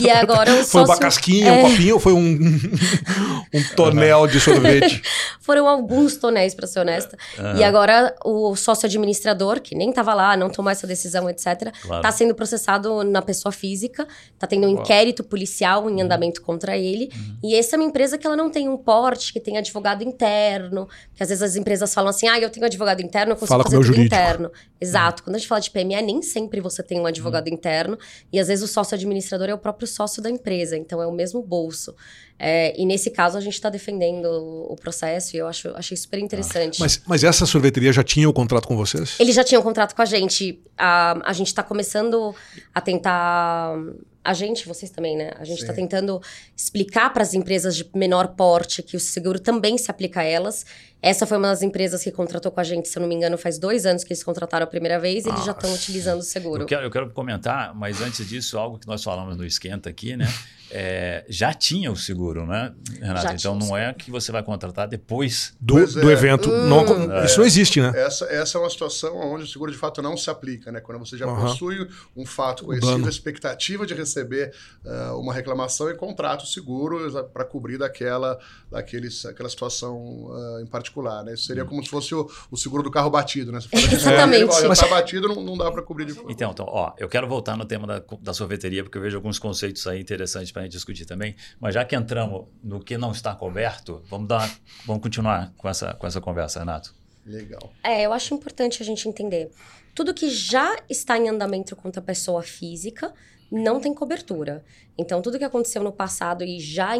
e 0.00 0.08
agora 0.08 0.54
o 0.54 0.64
Foi 0.68 0.84
uma 0.84 0.96
casquinha, 0.96 1.48
é... 1.48 1.64
um 1.64 1.70
copinho 1.70 1.94
ou 1.94 2.00
foi 2.00 2.12
um, 2.12 2.38
um 3.54 3.62
tonel 3.74 4.26
de 4.28 4.38
sorvete? 4.38 5.02
Foram 5.40 5.66
alguns 5.66 6.16
tonéis, 6.16 6.54
para 6.54 6.66
ser 6.66 6.80
honesta. 6.80 7.16
Uhum. 7.38 7.56
E 7.56 7.64
agora 7.64 8.14
o 8.24 8.54
sócio 8.54 8.86
administrador, 8.86 9.60
que 9.60 9.74
nem 9.74 9.90
estava 9.90 10.14
lá, 10.14 10.36
não 10.36 10.50
tomou 10.50 10.70
essa 10.70 10.86
decisão, 10.86 11.28
etc., 11.28 11.46
está 11.46 11.72
claro. 11.80 12.12
sendo 12.12 12.34
processado 12.34 13.02
na 13.02 13.22
pessoa 13.22 13.50
física. 13.50 14.06
Está 14.34 14.46
tendo 14.46 14.68
um 14.68 14.74
Uau. 14.74 14.82
inquérito 14.82 15.24
policial 15.24 15.90
em 15.90 15.94
uhum. 15.94 16.02
andamento 16.02 16.40
uhum. 16.40 16.46
contra 16.46 16.76
ele. 16.76 17.10
Uhum. 17.12 17.36
E 17.42 17.54
essa 17.56 17.74
é 17.74 17.78
uma 17.78 17.86
empresa 17.86 18.16
que 18.16 18.26
ela 18.26 18.36
não 18.36 18.50
tem 18.50 18.68
um 18.68 18.76
porte, 18.76 19.32
que 19.32 19.40
tem 19.40 19.58
advogado 19.58 20.04
interno 20.04 20.88
que 21.18 21.22
às 21.24 21.30
vezes 21.30 21.42
as 21.42 21.56
empresas 21.56 21.92
falam 21.92 22.10
assim, 22.10 22.28
ah, 22.28 22.38
eu 22.38 22.48
tenho 22.48 22.64
advogado 22.64 23.02
interno, 23.02 23.32
eu 23.32 23.36
consigo 23.36 23.48
fala 23.48 23.64
fazer 23.64 23.74
tudo 23.74 23.86
jurídico. 23.86 24.14
interno. 24.14 24.52
Exato. 24.80 25.20
Uhum. 25.20 25.24
Quando 25.24 25.34
a 25.34 25.38
gente 25.40 25.48
fala 25.48 25.60
de 25.60 25.68
PME, 25.68 26.00
nem 26.00 26.22
sempre 26.22 26.60
você 26.60 26.80
tem 26.80 27.00
um 27.00 27.06
advogado 27.06 27.48
interno. 27.48 27.98
E 28.32 28.38
às 28.38 28.46
vezes 28.46 28.62
o 28.62 28.72
sócio 28.72 28.94
administrador 28.94 29.48
é 29.48 29.54
o 29.54 29.58
próprio 29.58 29.88
sócio 29.88 30.22
da 30.22 30.30
empresa. 30.30 30.76
Então, 30.78 31.02
é 31.02 31.06
o 31.08 31.10
mesmo 31.10 31.42
bolso. 31.42 31.92
É, 32.38 32.72
e 32.80 32.86
nesse 32.86 33.10
caso, 33.10 33.36
a 33.36 33.40
gente 33.40 33.54
está 33.54 33.68
defendendo 33.68 34.26
o 34.26 34.76
processo 34.76 35.34
e 35.34 35.40
eu 35.40 35.48
acho, 35.48 35.70
achei 35.74 35.96
super 35.96 36.20
interessante. 36.20 36.76
Ah. 36.76 36.84
Mas, 36.84 37.02
mas 37.04 37.24
essa 37.24 37.44
sorveteria 37.46 37.92
já 37.92 38.04
tinha 38.04 38.28
o 38.28 38.32
contrato 38.32 38.68
com 38.68 38.76
vocês? 38.76 39.16
Ele 39.18 39.32
já 39.32 39.42
tinha 39.42 39.58
o 39.58 39.60
um 39.60 39.64
contrato 39.64 39.96
com 39.96 40.02
a 40.02 40.04
gente. 40.06 40.62
A, 40.76 41.20
a 41.28 41.32
gente 41.32 41.48
está 41.48 41.64
começando 41.64 42.32
a 42.72 42.80
tentar 42.80 43.76
a 44.28 44.34
gente, 44.34 44.68
vocês 44.68 44.90
também, 44.90 45.16
né? 45.16 45.30
A 45.38 45.44
gente 45.44 45.62
está 45.62 45.72
tentando 45.72 46.20
explicar 46.54 47.10
para 47.14 47.22
as 47.22 47.32
empresas 47.32 47.74
de 47.74 47.88
menor 47.94 48.28
porte 48.36 48.82
que 48.82 48.94
o 48.94 49.00
seguro 49.00 49.40
também 49.40 49.78
se 49.78 49.90
aplica 49.90 50.20
a 50.20 50.22
elas. 50.22 50.66
Essa 51.00 51.26
foi 51.26 51.38
uma 51.38 51.48
das 51.48 51.62
empresas 51.62 52.02
que 52.02 52.10
contratou 52.10 52.50
com 52.50 52.60
a 52.60 52.64
gente, 52.64 52.88
se 52.88 52.98
eu 52.98 53.00
não 53.00 53.08
me 53.08 53.14
engano, 53.14 53.38
faz 53.38 53.58
dois 53.58 53.86
anos 53.86 54.02
que 54.02 54.12
eles 54.12 54.24
contrataram 54.24 54.64
a 54.64 54.66
primeira 54.66 54.98
vez 54.98 55.24
e 55.24 55.28
eles 55.28 55.44
já 55.44 55.52
estão 55.52 55.72
utilizando 55.72 56.20
o 56.20 56.24
seguro. 56.24 56.62
Eu 56.62 56.66
quero, 56.66 56.82
eu 56.82 56.90
quero 56.90 57.10
comentar, 57.10 57.74
mas 57.74 58.00
antes 58.00 58.26
disso, 58.28 58.58
algo 58.58 58.78
que 58.78 58.86
nós 58.86 59.02
falamos 59.02 59.36
no 59.36 59.44
Esquenta 59.44 59.88
aqui, 59.88 60.16
né? 60.16 60.26
é, 60.70 61.24
já 61.28 61.52
tinha 61.54 61.90
o 61.90 61.96
seguro, 61.96 62.46
né, 62.46 62.72
Renato? 63.00 63.32
então 63.32 63.54
não 63.54 63.76
é 63.76 63.92
que 63.94 64.10
você 64.10 64.30
vai 64.30 64.42
contratar 64.42 64.86
depois 64.86 65.54
do, 65.60 65.74
do 65.86 66.10
é. 66.10 66.12
evento. 66.12 66.50
Hum. 66.50 66.68
Não, 66.68 67.12
é. 67.12 67.24
Isso 67.24 67.38
não 67.38 67.46
existe, 67.46 67.80
né? 67.80 67.92
Essa, 67.94 68.26
essa 68.26 68.58
é 68.58 68.60
uma 68.60 68.70
situação 68.70 69.16
onde 69.16 69.44
o 69.44 69.46
seguro 69.46 69.72
de 69.72 69.78
fato 69.78 70.02
não 70.02 70.16
se 70.16 70.28
aplica, 70.28 70.70
né? 70.70 70.80
Quando 70.80 70.98
você 70.98 71.16
já 71.16 71.26
uhum. 71.26 71.40
possui 71.40 71.88
um 72.16 72.26
fato 72.26 72.64
conhecido, 72.64 73.06
a 73.06 73.08
expectativa 73.10 73.86
de 73.86 73.94
receber 73.94 74.52
uh, 74.84 75.18
uma 75.18 75.32
reclamação 75.32 75.88
e 75.90 75.94
contrata 75.94 76.44
o 76.44 76.46
seguro 76.46 77.10
para 77.32 77.44
cobrir 77.44 77.78
daquela, 77.78 78.38
daqueles, 78.70 79.24
aquela 79.24 79.48
situação 79.48 80.26
uh, 80.26 80.60
em 80.60 80.66
particular, 80.66 80.87
né? 81.24 81.34
Isso 81.34 81.44
seria 81.44 81.64
hum. 81.64 81.66
como 81.66 81.82
se 81.82 81.90
fosse 81.90 82.14
o, 82.14 82.28
o, 82.50 82.56
seguro 82.56 82.82
do 82.82 82.90
carro 82.90 83.10
batido, 83.10 83.52
né? 83.52 83.60
Você 83.60 83.68
fala, 83.68 83.82
Exatamente. 83.92 84.56
É, 84.56 84.60
já 84.62 84.72
está 84.72 84.88
batido, 84.88 85.28
não, 85.28 85.42
não 85.42 85.56
dá 85.56 85.70
para 85.70 85.82
cobrir 85.82 86.06
depois. 86.06 86.26
Então, 86.28 86.50
então, 86.50 86.66
ó, 86.68 86.92
eu 86.98 87.08
quero 87.08 87.28
voltar 87.28 87.56
no 87.56 87.64
tema 87.64 87.86
da, 87.86 88.02
da 88.20 88.34
sorveteria, 88.34 88.82
porque 88.82 88.98
eu 88.98 89.02
vejo 89.02 89.16
alguns 89.16 89.38
conceitos 89.38 89.86
aí 89.86 90.00
interessantes 90.00 90.52
para 90.52 90.62
a 90.62 90.64
gente 90.64 90.72
discutir 90.72 91.04
também. 91.04 91.34
Mas 91.60 91.74
já 91.74 91.84
que 91.84 91.94
entramos 91.94 92.46
no 92.62 92.80
que 92.80 92.96
não 92.98 93.12
está 93.12 93.34
coberto, 93.34 94.02
vamos 94.08 94.28
dar, 94.28 94.50
vamos 94.86 95.02
continuar 95.02 95.52
com 95.56 95.68
essa, 95.68 95.94
com 95.94 96.06
essa 96.06 96.20
conversa, 96.20 96.60
Renato. 96.60 96.94
Legal. 97.26 97.72
É, 97.82 98.02
eu 98.02 98.12
acho 98.12 98.34
importante 98.34 98.82
a 98.82 98.86
gente 98.86 99.06
entender. 99.08 99.50
Tudo 99.94 100.14
que 100.14 100.30
já 100.30 100.76
está 100.88 101.18
em 101.18 101.28
andamento 101.28 101.76
contra 101.76 102.00
a 102.00 102.04
pessoa 102.04 102.42
física 102.42 103.12
não 103.50 103.80
tem 103.80 103.94
cobertura. 103.94 104.64
Então, 104.96 105.22
tudo 105.22 105.38
que 105.38 105.44
aconteceu 105.44 105.82
no 105.82 105.92
passado 105.92 106.44
e 106.44 106.60
já, 106.60 106.92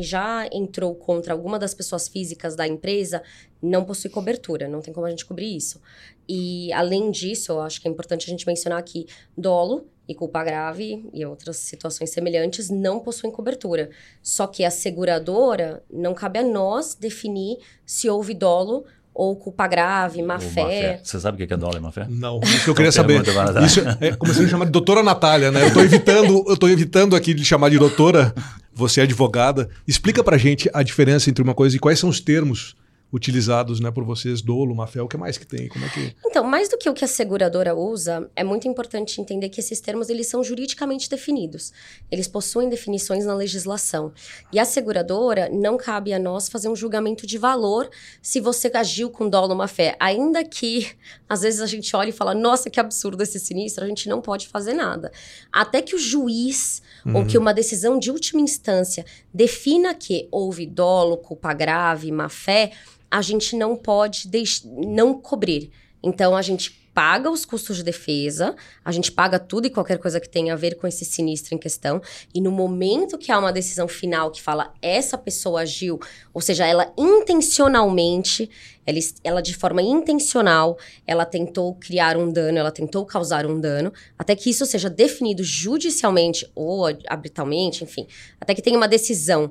já 0.00 0.48
entrou 0.52 0.94
contra 0.94 1.32
alguma 1.32 1.58
das 1.58 1.74
pessoas 1.74 2.08
físicas 2.08 2.56
da 2.56 2.66
empresa 2.66 3.22
não 3.60 3.84
possui 3.84 4.10
cobertura, 4.10 4.66
não 4.66 4.80
tem 4.80 4.92
como 4.92 5.06
a 5.06 5.10
gente 5.10 5.24
cobrir 5.24 5.56
isso. 5.56 5.80
E, 6.28 6.72
além 6.72 7.10
disso, 7.10 7.52
eu 7.52 7.60
acho 7.60 7.80
que 7.80 7.86
é 7.86 7.90
importante 7.90 8.26
a 8.26 8.30
gente 8.30 8.46
mencionar 8.46 8.82
que 8.82 9.06
dolo 9.36 9.86
e 10.08 10.14
culpa 10.14 10.42
grave 10.42 11.08
e 11.12 11.24
outras 11.24 11.58
situações 11.58 12.10
semelhantes 12.10 12.68
não 12.68 12.98
possuem 12.98 13.32
cobertura. 13.32 13.90
Só 14.20 14.46
que 14.46 14.64
a 14.64 14.70
seguradora, 14.70 15.84
não 15.90 16.14
cabe 16.14 16.40
a 16.40 16.42
nós 16.42 16.94
definir 16.94 17.58
se 17.86 18.10
houve 18.10 18.34
dolo 18.34 18.84
ou 19.14 19.36
culpa 19.36 19.66
grave, 19.66 20.22
má 20.22 20.38
fé. 20.38 20.48
fé. 20.48 21.00
Você 21.02 21.20
sabe 21.20 21.42
o 21.42 21.46
que 21.46 21.52
é 21.52 21.56
dólar 21.56 21.78
e 21.78 21.80
má 21.80 21.92
fé? 21.92 22.06
Não, 22.08 22.40
isso 22.44 22.64
que 22.64 22.70
eu 22.70 22.74
queria 22.74 22.92
saber. 22.92 23.22
Isso 23.64 23.80
é, 24.00 24.12
comecei 24.16 24.46
a 24.46 24.48
chamar 24.48 24.64
de 24.64 24.70
doutora 24.70 25.02
Natália, 25.02 25.50
né? 25.50 25.64
Eu 25.64 25.72
tô 25.72 25.80
evitando, 25.80 26.44
eu 26.48 26.56
tô 26.56 26.68
evitando 26.68 27.14
aqui 27.14 27.34
de 27.34 27.44
chamar 27.44 27.68
de 27.68 27.78
doutora, 27.78 28.34
você 28.74 29.00
é 29.00 29.04
advogada. 29.04 29.68
Explica 29.86 30.24
pra 30.24 30.38
gente 30.38 30.70
a 30.72 30.82
diferença 30.82 31.28
entre 31.28 31.42
uma 31.42 31.54
coisa 31.54 31.76
e 31.76 31.78
quais 31.78 31.98
são 31.98 32.08
os 32.08 32.20
termos 32.20 32.74
utilizados 33.12 33.78
né, 33.78 33.90
por 33.90 34.04
vocês, 34.04 34.40
dolo, 34.40 34.74
mafé, 34.74 35.02
o 35.02 35.06
que 35.06 35.18
mais 35.18 35.36
que 35.36 35.46
tem? 35.46 35.68
Como 35.68 35.84
é 35.84 35.88
que... 35.90 36.16
Então, 36.24 36.42
mais 36.42 36.70
do 36.70 36.78
que 36.78 36.88
o 36.88 36.94
que 36.94 37.04
a 37.04 37.08
seguradora 37.08 37.74
usa, 37.74 38.30
é 38.34 38.42
muito 38.42 38.66
importante 38.66 39.20
entender 39.20 39.50
que 39.50 39.60
esses 39.60 39.80
termos 39.80 40.08
eles 40.08 40.28
são 40.28 40.42
juridicamente 40.42 41.10
definidos. 41.10 41.72
Eles 42.10 42.26
possuem 42.26 42.70
definições 42.70 43.26
na 43.26 43.34
legislação. 43.34 44.12
E 44.50 44.58
a 44.58 44.64
seguradora, 44.64 45.50
não 45.52 45.76
cabe 45.76 46.14
a 46.14 46.18
nós 46.18 46.48
fazer 46.48 46.70
um 46.70 46.76
julgamento 46.76 47.26
de 47.26 47.36
valor 47.36 47.90
se 48.22 48.40
você 48.40 48.70
agiu 48.74 49.10
com 49.10 49.28
dolo 49.28 49.50
ou 49.50 49.56
má-fé. 49.56 49.94
Ainda 50.00 50.42
que, 50.42 50.88
às 51.28 51.42
vezes, 51.42 51.60
a 51.60 51.66
gente 51.66 51.94
olha 51.94 52.08
e 52.08 52.12
fala, 52.12 52.34
nossa, 52.34 52.70
que 52.70 52.80
absurdo 52.80 53.22
esse 53.22 53.38
sinistro, 53.38 53.84
a 53.84 53.88
gente 53.88 54.08
não 54.08 54.22
pode 54.22 54.48
fazer 54.48 54.72
nada. 54.72 55.12
Até 55.52 55.82
que 55.82 55.94
o 55.94 55.98
juiz, 55.98 56.80
uhum. 57.04 57.16
ou 57.16 57.26
que 57.26 57.36
uma 57.36 57.52
decisão 57.52 57.98
de 57.98 58.10
última 58.10 58.40
instância, 58.40 59.04
defina 59.34 59.94
que 59.94 60.28
houve 60.30 60.64
dolo, 60.64 61.18
culpa 61.18 61.52
grave, 61.52 62.10
má-fé, 62.10 62.72
a 63.12 63.20
gente 63.20 63.54
não 63.54 63.76
pode 63.76 64.26
não 64.64 65.12
cobrir. 65.12 65.70
Então, 66.02 66.34
a 66.34 66.40
gente 66.40 66.82
paga 66.94 67.30
os 67.30 67.44
custos 67.44 67.76
de 67.76 67.82
defesa, 67.82 68.54
a 68.84 68.92
gente 68.92 69.12
paga 69.12 69.38
tudo 69.38 69.66
e 69.66 69.70
qualquer 69.70 69.98
coisa 69.98 70.20
que 70.20 70.28
tenha 70.28 70.52
a 70.52 70.56
ver 70.56 70.76
com 70.76 70.86
esse 70.86 71.04
sinistro 71.04 71.54
em 71.54 71.58
questão, 71.58 72.02
e 72.34 72.40
no 72.40 72.50
momento 72.50 73.16
que 73.16 73.32
há 73.32 73.38
uma 73.38 73.52
decisão 73.52 73.88
final 73.88 74.30
que 74.30 74.42
fala 74.42 74.74
essa 74.82 75.16
pessoa 75.16 75.62
agiu, 75.62 75.98
ou 76.34 76.40
seja, 76.40 76.66
ela 76.66 76.92
intencionalmente, 76.98 78.50
ela, 78.84 78.98
ela 79.24 79.40
de 79.42 79.54
forma 79.54 79.80
intencional, 79.80 80.78
ela 81.06 81.24
tentou 81.24 81.74
criar 81.76 82.16
um 82.16 82.30
dano, 82.30 82.58
ela 82.58 82.70
tentou 82.70 83.06
causar 83.06 83.46
um 83.46 83.58
dano, 83.58 83.92
até 84.18 84.36
que 84.36 84.50
isso 84.50 84.66
seja 84.66 84.90
definido 84.90 85.42
judicialmente 85.42 86.50
ou 86.54 86.86
arbitralmente, 87.08 87.84
enfim, 87.84 88.06
até 88.38 88.54
que 88.54 88.60
tenha 88.60 88.76
uma 88.76 88.88
decisão 88.88 89.50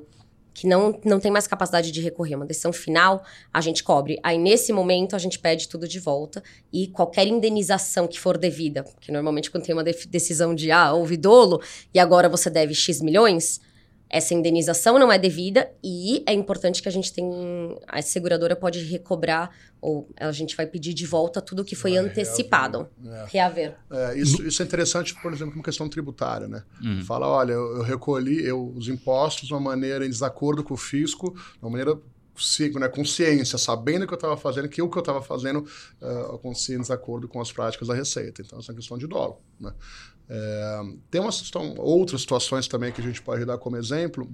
que 0.54 0.66
não, 0.66 0.98
não 1.04 1.18
tem 1.18 1.30
mais 1.30 1.46
capacidade 1.46 1.90
de 1.90 2.00
recorrer, 2.00 2.36
uma 2.36 2.46
decisão 2.46 2.72
final, 2.72 3.24
a 3.52 3.60
gente 3.60 3.82
cobre. 3.82 4.18
Aí, 4.22 4.38
nesse 4.38 4.72
momento, 4.72 5.16
a 5.16 5.18
gente 5.18 5.38
pede 5.38 5.68
tudo 5.68 5.88
de 5.88 5.98
volta 5.98 6.42
e 6.72 6.88
qualquer 6.88 7.26
indenização 7.26 8.06
que 8.06 8.20
for 8.20 8.36
devida, 8.36 8.82
porque 8.82 9.10
normalmente 9.10 9.50
quando 9.50 9.64
tem 9.64 9.74
uma 9.74 9.84
decisão 9.84 10.54
de, 10.54 10.70
ah, 10.70 10.92
houve 10.92 11.16
dolo 11.16 11.60
e 11.94 11.98
agora 11.98 12.28
você 12.28 12.50
deve 12.50 12.74
X 12.74 13.00
milhões, 13.00 13.60
essa 14.12 14.34
indenização 14.34 14.98
não 14.98 15.10
é 15.10 15.18
devida 15.18 15.72
e 15.82 16.22
é 16.26 16.34
importante 16.34 16.82
que 16.82 16.88
a 16.88 16.92
gente 16.92 17.10
tenha. 17.10 17.32
A 17.88 18.02
seguradora 18.02 18.54
pode 18.54 18.84
recobrar 18.84 19.50
ou 19.80 20.08
a 20.20 20.30
gente 20.30 20.54
vai 20.54 20.66
pedir 20.66 20.92
de 20.92 21.06
volta 21.06 21.40
tudo 21.40 21.64
que 21.64 21.74
foi 21.74 21.92
vai 21.92 22.04
antecipado. 22.04 22.88
Reaver. 23.28 23.74
É. 23.90 24.12
É, 24.12 24.18
isso, 24.18 24.46
isso 24.46 24.62
é 24.62 24.64
interessante, 24.66 25.14
por 25.20 25.32
exemplo, 25.32 25.54
uma 25.54 25.64
questão 25.64 25.88
tributária, 25.88 26.46
né? 26.46 26.62
Uhum. 26.80 27.02
Fala, 27.02 27.26
olha, 27.26 27.52
eu, 27.52 27.78
eu 27.78 27.82
recolhi 27.82 28.44
eu, 28.44 28.72
os 28.76 28.86
impostos 28.86 29.48
de 29.48 29.54
uma 29.54 29.60
maneira 29.60 30.04
em 30.04 30.10
desacordo 30.10 30.62
com 30.62 30.74
o 30.74 30.76
fisco, 30.76 31.32
de 31.32 31.58
uma 31.62 31.70
maneira 31.70 31.98
né, 32.78 32.88
consciência, 32.88 33.58
sabendo 33.58 34.06
que 34.06 34.12
eu 34.12 34.16
estava 34.16 34.36
fazendo, 34.36 34.68
que 34.68 34.80
o 34.80 34.88
que 34.88 34.96
eu 34.96 35.02
estava 35.02 35.22
fazendo 35.22 35.66
uh, 36.00 36.34
acontecia 36.34 36.76
em 36.76 36.80
desacordo 36.80 37.28
com 37.28 37.40
as 37.40 37.52
práticas 37.52 37.88
da 37.88 37.94
Receita. 37.94 38.42
Então, 38.42 38.58
essa 38.58 38.70
é 38.70 38.72
uma 38.72 38.78
questão 38.78 38.98
de 38.98 39.06
dolo. 39.06 39.40
Né? 39.60 39.72
É, 40.28 40.80
tem 41.10 41.20
uma 41.20 41.32
situação, 41.32 41.74
outras 41.78 42.22
situações 42.22 42.68
também 42.68 42.92
que 42.92 43.00
a 43.00 43.04
gente 43.04 43.20
pode 43.20 43.44
dar 43.44 43.58
como 43.58 43.76
exemplo, 43.76 44.30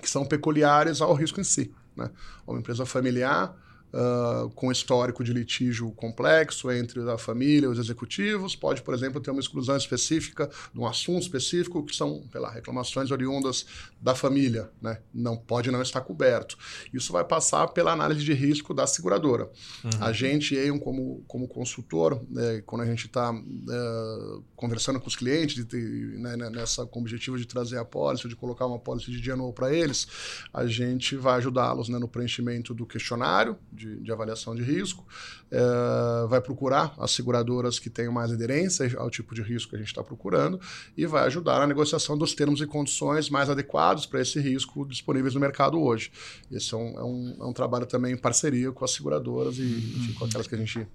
que 0.00 0.08
são 0.08 0.24
peculiares 0.24 1.00
ao 1.00 1.14
risco 1.14 1.40
em 1.40 1.44
si. 1.44 1.72
Né? 1.96 2.10
Uma 2.46 2.58
empresa 2.58 2.84
familiar 2.84 3.56
uh, 3.94 4.50
com 4.50 4.70
histórico 4.72 5.22
de 5.22 5.32
litígio 5.32 5.90
complexo 5.92 6.70
entre 6.70 7.00
a 7.08 7.16
família 7.16 7.66
e 7.66 7.68
os 7.68 7.78
executivos, 7.78 8.56
pode, 8.56 8.82
por 8.82 8.92
exemplo, 8.92 9.20
ter 9.20 9.30
uma 9.30 9.40
exclusão 9.40 9.76
específica 9.76 10.50
de 10.72 10.80
um 10.80 10.86
assunto 10.86 11.22
específico, 11.22 11.84
que 11.84 11.94
são, 11.94 12.24
sei 12.30 12.40
lá, 12.40 12.50
reclamações 12.50 13.10
oriundas 13.10 13.66
da 14.00 14.14
família, 14.14 14.70
né? 14.82 14.98
Não 15.12 15.36
pode 15.36 15.70
não 15.70 15.80
estar 15.80 16.00
coberto. 16.00 16.58
Isso 16.92 17.12
vai 17.12 17.24
passar 17.24 17.68
pela 17.68 17.92
análise 17.92 18.24
de 18.24 18.32
risco 18.32 18.74
da 18.74 18.86
seguradora. 18.86 19.50
Uhum. 19.84 19.90
A 20.00 20.12
gente, 20.12 20.54
eu, 20.54 20.78
como, 20.80 21.24
como 21.28 21.46
consultor, 21.46 22.22
né, 22.28 22.62
quando 22.66 22.82
a 22.82 22.86
gente 22.86 23.06
está 23.06 23.32
uh, 23.32 24.44
conversando 24.56 25.00
com 25.00 25.06
os 25.06 25.16
clientes, 25.16 25.64
de, 25.64 25.76
né, 26.18 26.36
né, 26.36 26.50
nessa, 26.50 26.84
com 26.86 26.98
o 26.98 27.02
objetivo 27.02 27.38
de 27.38 27.46
trazer 27.46 27.78
a 27.78 27.84
pólice, 27.84 28.28
de 28.28 28.36
colocar 28.36 28.66
uma 28.66 28.78
pólice 28.78 29.10
de 29.10 29.34
novo 29.34 29.52
para 29.52 29.72
eles, 29.72 30.06
a 30.52 30.66
gente 30.66 31.16
vai 31.16 31.38
ajudá-los 31.38 31.88
né, 31.88 31.98
no 31.98 32.08
preenchimento 32.08 32.74
do 32.74 32.86
questionário, 32.86 33.56
de 33.72 33.83
de, 33.84 34.00
de 34.00 34.12
avaliação 34.12 34.54
de 34.54 34.62
risco, 34.62 35.06
é, 35.50 36.26
vai 36.28 36.40
procurar 36.40 36.94
as 36.98 37.10
seguradoras 37.10 37.78
que 37.78 37.90
tenham 37.90 38.12
mais 38.12 38.32
aderência 38.32 38.90
ao 38.96 39.10
tipo 39.10 39.34
de 39.34 39.42
risco 39.42 39.70
que 39.70 39.76
a 39.76 39.78
gente 39.78 39.88
está 39.88 40.02
procurando 40.02 40.58
e 40.96 41.06
vai 41.06 41.24
ajudar 41.26 41.58
na 41.58 41.66
negociação 41.66 42.16
dos 42.16 42.34
termos 42.34 42.60
e 42.60 42.66
condições 42.66 43.28
mais 43.28 43.50
adequados 43.50 44.06
para 44.06 44.20
esse 44.20 44.40
risco 44.40 44.86
disponíveis 44.86 45.34
no 45.34 45.40
mercado 45.40 45.80
hoje. 45.80 46.10
Esse 46.50 46.74
é 46.74 46.76
um, 46.76 46.98
é 46.98 47.04
um, 47.04 47.36
é 47.40 47.44
um 47.44 47.52
trabalho 47.52 47.86
também 47.86 48.14
em 48.14 48.16
parceria 48.16 48.72
com 48.72 48.84
as 48.84 48.92
seguradoras 48.92 49.58
e 49.58 49.62
enfim, 49.62 50.12
com 50.14 50.24
aquelas 50.24 50.46
que 50.46 50.54
a 50.54 50.58
gente 50.58 50.86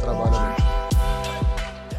trabalha 0.00 0.54
hoje. 0.54 0.75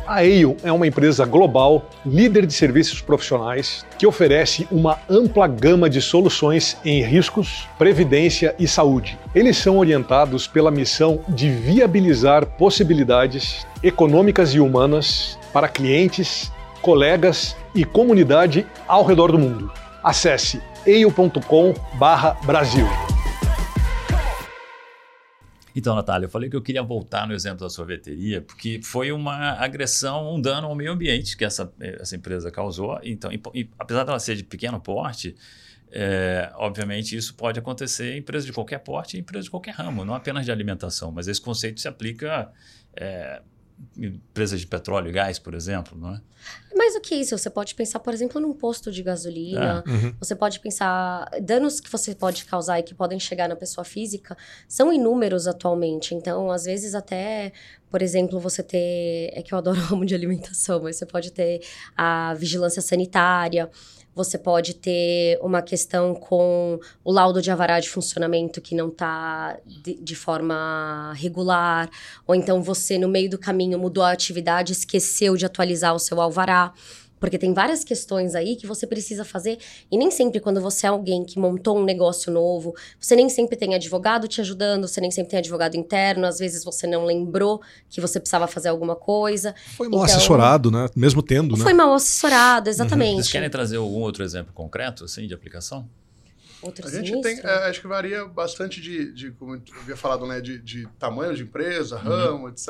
A 0.07 0.23
Eio 0.23 0.55
é 0.63 0.71
uma 0.71 0.87
empresa 0.87 1.25
global, 1.25 1.89
líder 2.05 2.45
de 2.45 2.53
serviços 2.53 3.01
profissionais, 3.01 3.85
que 3.99 4.07
oferece 4.07 4.65
uma 4.71 4.97
ampla 5.09 5.45
gama 5.47 5.89
de 5.89 6.01
soluções 6.01 6.77
em 6.85 7.03
riscos, 7.03 7.67
previdência 7.77 8.55
e 8.57 8.65
saúde. 8.69 9.19
Eles 9.35 9.57
são 9.57 9.77
orientados 9.77 10.47
pela 10.47 10.71
missão 10.71 11.19
de 11.27 11.49
viabilizar 11.49 12.45
possibilidades 12.57 13.67
econômicas 13.83 14.53
e 14.53 14.61
humanas 14.61 15.37
para 15.51 15.67
clientes, 15.67 16.49
colegas 16.81 17.57
e 17.75 17.83
comunidade 17.83 18.65
ao 18.87 19.03
redor 19.03 19.33
do 19.33 19.37
mundo. 19.37 19.69
Acesse 20.01 20.61
eio.com/brasil. 20.85 23.16
Então, 25.77 25.93
Natália, 25.93 26.25
eu 26.25 26.29
falei 26.29 26.49
que 26.49 26.55
eu 26.55 26.61
queria 26.63 26.81
voltar 26.81 27.27
no 27.27 27.35
exemplo 27.35 27.59
da 27.59 27.69
sorveteria, 27.69 28.41
porque 28.41 28.81
foi 28.83 29.11
uma 29.11 29.51
agressão, 29.63 30.33
um 30.33 30.41
dano 30.41 30.65
ao 30.65 30.73
meio 30.73 30.91
ambiente 30.91 31.37
que 31.37 31.45
essa, 31.45 31.71
essa 31.79 32.15
empresa 32.15 32.49
causou. 32.49 32.99
Então, 33.03 33.31
e, 33.31 33.39
e, 33.53 33.69
apesar 33.77 34.03
dela 34.03 34.17
ser 34.17 34.35
de 34.35 34.43
pequeno 34.43 34.81
porte, 34.81 35.35
é, 35.91 36.51
obviamente 36.55 37.15
isso 37.15 37.35
pode 37.35 37.59
acontecer 37.59 38.15
em 38.15 38.17
empresas 38.17 38.47
de 38.47 38.53
qualquer 38.53 38.79
porte 38.79 39.17
e 39.17 39.19
empresas 39.19 39.45
de 39.45 39.51
qualquer 39.51 39.75
ramo, 39.75 40.03
não 40.03 40.15
apenas 40.15 40.45
de 40.45 40.51
alimentação, 40.51 41.11
mas 41.11 41.27
esse 41.27 41.39
conceito 41.39 41.79
se 41.79 41.87
aplica 41.87 42.51
é, 42.95 43.43
empresas 43.97 44.59
de 44.59 44.67
petróleo 44.67 45.09
e 45.09 45.11
gás, 45.11 45.39
por 45.39 45.53
exemplo, 45.53 45.97
não 45.97 46.15
é? 46.15 46.21
Mais 46.75 46.93
do 46.93 47.01
que 47.01 47.15
isso, 47.15 47.37
você 47.37 47.49
pode 47.49 47.73
pensar, 47.75 47.99
por 47.99 48.13
exemplo, 48.13 48.39
num 48.39 48.53
posto 48.53 48.91
de 48.91 49.01
gasolina, 49.01 49.83
é. 49.85 49.89
uhum. 49.89 50.15
você 50.19 50.35
pode 50.35 50.59
pensar 50.59 51.29
danos 51.41 51.79
que 51.79 51.91
você 51.91 52.13
pode 52.13 52.45
causar 52.45 52.79
e 52.79 52.83
que 52.83 52.93
podem 52.93 53.19
chegar 53.19 53.49
na 53.49 53.55
pessoa 53.55 53.83
física 53.83 54.37
são 54.67 54.93
inúmeros 54.93 55.47
atualmente. 55.47 56.13
Então, 56.13 56.51
às 56.51 56.65
vezes 56.65 56.93
até, 56.93 57.51
por 57.89 58.01
exemplo, 58.01 58.39
você 58.39 58.61
ter, 58.61 59.31
é 59.33 59.41
que 59.41 59.53
eu 59.53 59.57
adoro 59.57 59.79
o 59.81 59.83
ramo 59.83 60.05
de 60.05 60.13
alimentação, 60.13 60.81
mas 60.81 60.95
você 60.97 61.05
pode 61.05 61.31
ter 61.31 61.61
a 61.95 62.33
vigilância 62.35 62.81
sanitária, 62.81 63.69
você 64.17 64.37
pode 64.37 64.73
ter 64.73 65.39
uma 65.41 65.61
questão 65.61 66.15
com 66.15 66.79
o 67.03 67.11
laudo 67.11 67.41
de 67.41 67.51
avará 67.51 67.79
de 67.79 67.87
funcionamento 67.87 68.59
que 68.59 68.73
não 68.73 68.87
está 68.87 69.57
de, 69.65 69.93
de, 69.93 70.15
forma 70.15 71.13
regular, 71.15 71.87
ou 72.25 72.33
então 72.33 72.61
você, 72.61 72.97
no 72.97 73.07
meio 73.07 73.29
do 73.29 73.37
caminho, 73.37 73.77
mudou 73.77 74.03
a 74.03 74.11
atividade, 74.11 74.73
esqueceu 74.73 75.37
de 75.37 75.45
atualizar 75.45 75.93
o 75.93 75.99
seu 75.99 76.19
alvará. 76.19 76.73
Porque 77.19 77.37
tem 77.37 77.53
várias 77.53 77.83
questões 77.83 78.35
aí 78.35 78.55
que 78.55 78.67
você 78.67 78.85
precisa 78.85 79.25
fazer, 79.25 79.57
e 79.91 79.97
nem 79.97 80.11
sempre 80.11 80.39
quando 80.39 80.61
você 80.61 80.85
é 80.85 80.89
alguém 80.89 81.23
que 81.23 81.39
montou 81.39 81.77
um 81.77 81.83
negócio 81.83 82.31
novo, 82.31 82.75
você 82.99 83.15
nem 83.15 83.29
sempre 83.29 83.55
tem 83.55 83.75
advogado 83.75 84.27
te 84.27 84.41
ajudando, 84.41 84.87
você 84.87 85.01
nem 85.01 85.11
sempre 85.11 85.31
tem 85.31 85.39
advogado 85.39 85.75
interno, 85.75 86.25
às 86.25 86.39
vezes 86.39 86.63
você 86.63 86.85
não 86.85 87.05
lembrou 87.05 87.61
que 87.89 87.99
você 87.99 88.19
precisava 88.19 88.47
fazer 88.47 88.69
alguma 88.69 88.95
coisa. 88.95 89.55
Foi 89.75 89.87
mal 89.87 90.03
então, 90.03 90.15
assessorado, 90.15 90.71
né? 90.71 90.87
Mesmo 90.95 91.21
tendo, 91.21 91.57
né? 91.57 91.63
Foi 91.63 91.73
mal 91.73 91.93
assessorado, 91.93 92.69
exatamente. 92.69 93.09
Uhum. 93.09 93.15
Vocês 93.17 93.31
querem 93.31 93.49
trazer 93.49 93.77
algum 93.77 93.99
outro 94.01 94.23
exemplo 94.23 94.53
concreto, 94.53 95.03
assim, 95.03 95.27
de 95.27 95.33
aplicação? 95.33 95.87
Outro 96.67 96.87
A 96.87 96.91
gente 96.91 97.07
sinistro? 97.07 97.21
tem, 97.21 97.39
é, 97.39 97.69
acho 97.69 97.81
que 97.81 97.87
varia 97.87 98.25
bastante 98.25 98.81
de, 98.81 99.11
de 99.13 99.31
como 99.31 99.55
eu 99.55 99.61
havia 99.81 99.95
falado, 99.95 100.27
né, 100.27 100.41
de, 100.41 100.59
de 100.59 100.85
tamanho 100.99 101.33
de 101.35 101.43
empresa, 101.43 101.97
ramo, 101.97 102.49
etc. 102.49 102.69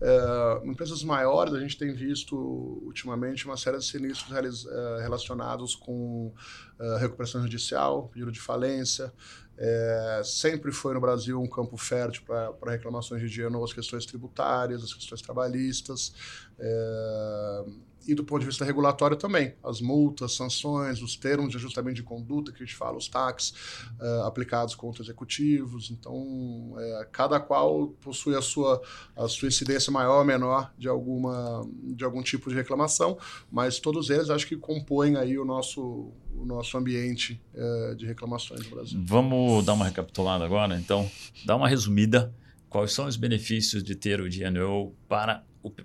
É, 0.00 0.60
empresas 0.64 1.02
maiores, 1.02 1.52
a 1.52 1.58
gente 1.60 1.76
tem 1.76 1.92
visto 1.92 2.36
ultimamente 2.84 3.44
uma 3.44 3.56
série 3.56 3.78
de 3.78 3.84
sinistros 3.84 4.66
é, 4.66 5.02
relacionados 5.02 5.74
com 5.74 6.32
é, 6.78 6.98
recuperação 6.98 7.42
judicial, 7.42 8.08
pedido 8.08 8.30
de 8.30 8.40
falência. 8.40 9.12
É, 9.60 10.22
sempre 10.24 10.70
foi 10.70 10.94
no 10.94 11.00
Brasil 11.00 11.40
um 11.40 11.48
campo 11.48 11.76
fértil 11.76 12.22
para 12.24 12.70
reclamações 12.70 13.20
de 13.20 13.28
dinheiro, 13.28 13.64
as 13.64 13.72
questões 13.72 14.06
tributárias, 14.06 14.84
as 14.84 14.94
questões 14.94 15.20
trabalhistas. 15.20 16.12
É, 16.56 17.64
e 18.08 18.14
do 18.14 18.24
ponto 18.24 18.40
de 18.40 18.46
vista 18.46 18.64
regulatório 18.64 19.18
também, 19.18 19.52
as 19.62 19.82
multas, 19.82 20.32
sanções, 20.32 21.02
os 21.02 21.14
termos 21.14 21.50
de 21.50 21.58
ajustamento 21.58 21.96
de 21.96 22.02
conduta 22.02 22.50
que 22.50 22.62
a 22.62 22.66
gente 22.66 22.74
fala, 22.74 22.96
os 22.96 23.06
taxes 23.06 23.52
eh, 24.00 24.22
aplicados 24.24 24.74
contra 24.74 25.02
executivos. 25.02 25.90
Então, 25.90 26.74
eh, 26.78 27.08
cada 27.12 27.38
qual 27.38 27.88
possui 28.00 28.34
a 28.34 28.40
sua, 28.40 28.80
a 29.14 29.28
sua 29.28 29.48
incidência 29.48 29.92
maior 29.92 30.20
ou 30.20 30.24
menor 30.24 30.72
de, 30.78 30.88
alguma, 30.88 31.68
de 31.82 32.02
algum 32.02 32.22
tipo 32.22 32.48
de 32.48 32.56
reclamação, 32.56 33.18
mas 33.52 33.78
todos 33.78 34.08
eles 34.08 34.30
acho 34.30 34.46
que 34.46 34.56
compõem 34.56 35.16
aí 35.16 35.38
o 35.38 35.44
nosso, 35.44 36.10
o 36.34 36.46
nosso 36.46 36.78
ambiente 36.78 37.38
eh, 37.54 37.94
de 37.94 38.06
reclamações 38.06 38.64
no 38.64 38.70
Brasil. 38.70 38.98
Vamos 39.04 39.66
dar 39.66 39.74
uma 39.74 39.84
recapitulada 39.84 40.46
agora, 40.46 40.78
então. 40.78 41.10
Dá 41.44 41.54
uma 41.54 41.68
resumida. 41.68 42.34
Quais 42.70 42.92
são 42.92 43.06
os 43.06 43.16
benefícios 43.16 43.82
de 43.82 43.94
ter 43.94 44.18
o 44.18 44.30
DNO 44.30 44.94
para 45.06 45.44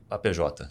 a 0.09 0.17
PJ? 0.17 0.69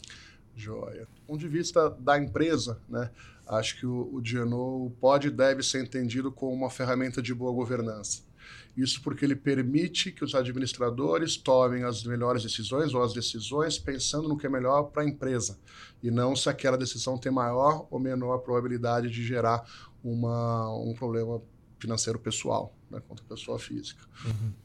Joia. 0.55 1.07
Do 1.15 1.21
ponto 1.27 1.41
de 1.41 1.49
vista 1.49 1.91
da 1.91 2.19
empresa, 2.19 2.79
né, 2.89 3.11
acho 3.47 3.79
que 3.79 3.87
o, 3.87 4.15
o 4.15 4.21
DNO 4.21 4.93
pode 5.01 5.29
e 5.29 5.31
deve 5.31 5.63
ser 5.63 5.83
entendido 5.83 6.31
como 6.31 6.53
uma 6.53 6.71
ferramenta 6.71 7.23
de 7.23 7.35
boa 7.35 7.53
governança. 7.53 8.23
Isso 8.77 9.03
porque 9.03 9.25
ele 9.25 9.37
permite 9.37 10.11
que 10.11 10.25
os 10.25 10.35
administradores 10.35 11.37
tomem 11.37 11.85
as 11.85 12.03
melhores 12.05 12.43
decisões 12.43 12.95
ou 12.95 13.03
as 13.03 13.13
decisões 13.13 13.79
pensando 13.79 14.29
no 14.29 14.37
que 14.37 14.47
é 14.47 14.49
melhor 14.49 14.85
para 14.85 15.03
a 15.03 15.09
empresa 15.09 15.59
e 16.03 16.11
não 16.11 16.35
se 16.35 16.49
aquela 16.49 16.77
decisão 16.77 17.19
tem 17.19 17.31
maior 17.31 17.87
ou 17.91 18.01
menor 18.01 18.39
probabilidade 18.39 19.11
de 19.11 19.23
gerar 19.23 19.65
uma, 20.03 20.75
um 20.75 20.95
problema 20.95 21.41
financeiro 21.79 22.19
pessoal 22.19 22.75
né, 22.93 23.03
contra 23.09 23.25
a 23.25 23.29
pessoa 23.29 23.59
física. 23.59 24.05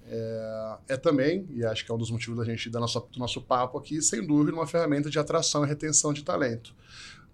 É, 0.06 0.78
é 0.90 0.98
também, 0.98 1.48
e 1.52 1.66
acho 1.66 1.86
que 1.86 1.92
é 1.92 1.96
um 1.96 1.98
dos 1.98 2.12
motivos 2.12 2.38
da 2.38 2.46
gente 2.46 2.70
da 2.70 2.80
nossa, 2.80 3.00
do 3.00 3.18
nosso 3.18 3.42
papo 3.42 3.78
aqui, 3.78 4.02
sem 4.02 4.26
dúvida, 4.26 4.56
uma 4.56 4.68
ferramenta 4.68 5.10
de 5.10 5.18
atração 5.18 5.64
e 5.64 5.68
retenção 5.68 6.14
de 6.14 6.24
talento. 6.24 6.76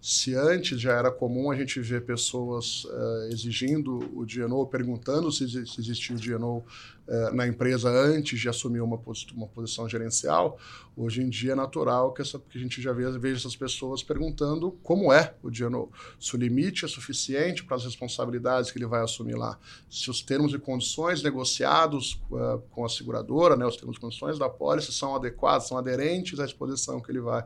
Se 0.05 0.35
antes 0.35 0.81
já 0.81 0.91
era 0.91 1.09
comum 1.09 1.49
a 1.49 1.55
gente 1.55 1.79
ver 1.79 2.03
pessoas 2.03 2.85
eh, 2.91 3.29
exigindo 3.31 3.99
o 4.13 4.25
DNO, 4.25 4.67
perguntando 4.67 5.31
se, 5.31 5.47
se 5.65 5.79
existia 5.79 6.13
o 6.13 6.19
DNO 6.19 6.61
eh, 7.07 7.31
na 7.31 7.47
empresa 7.47 7.89
antes 7.89 8.37
de 8.37 8.49
assumir 8.49 8.81
uma, 8.81 8.97
posi- 8.97 9.27
uma 9.33 9.47
posição 9.47 9.87
gerencial, 9.87 10.59
hoje 10.97 11.21
em 11.21 11.29
dia 11.29 11.53
é 11.53 11.55
natural 11.55 12.13
que, 12.13 12.21
essa, 12.21 12.37
que 12.37 12.57
a 12.57 12.61
gente 12.61 12.81
já 12.81 12.91
veja, 12.91 13.17
essas 13.37 13.55
pessoas 13.55 14.03
perguntando 14.03 14.73
como 14.83 15.13
é 15.13 15.35
o 15.41 15.49
DNO. 15.49 15.89
Se 16.19 16.35
o 16.35 16.37
limite 16.37 16.83
é 16.83 16.87
suficiente 16.89 17.63
para 17.63 17.77
as 17.77 17.85
responsabilidades 17.85 18.71
que 18.71 18.77
ele 18.77 18.85
vai 18.87 19.01
assumir 19.01 19.37
lá. 19.37 19.57
Se 19.89 20.09
os 20.09 20.21
termos 20.21 20.53
e 20.53 20.59
condições 20.59 21.23
negociados 21.23 22.21
eh, 22.29 22.59
com 22.71 22.83
a 22.83 22.89
seguradora, 22.89 23.55
né, 23.55 23.65
os 23.65 23.77
termos 23.77 23.95
e 23.95 24.01
condições 24.01 24.37
da 24.37 24.49
pólice 24.49 24.91
são 24.91 25.15
adequados, 25.15 25.69
são 25.69 25.77
aderentes 25.77 26.41
à 26.41 26.45
exposição 26.45 26.99
que 26.99 27.09
ele 27.09 27.21
vai, 27.21 27.45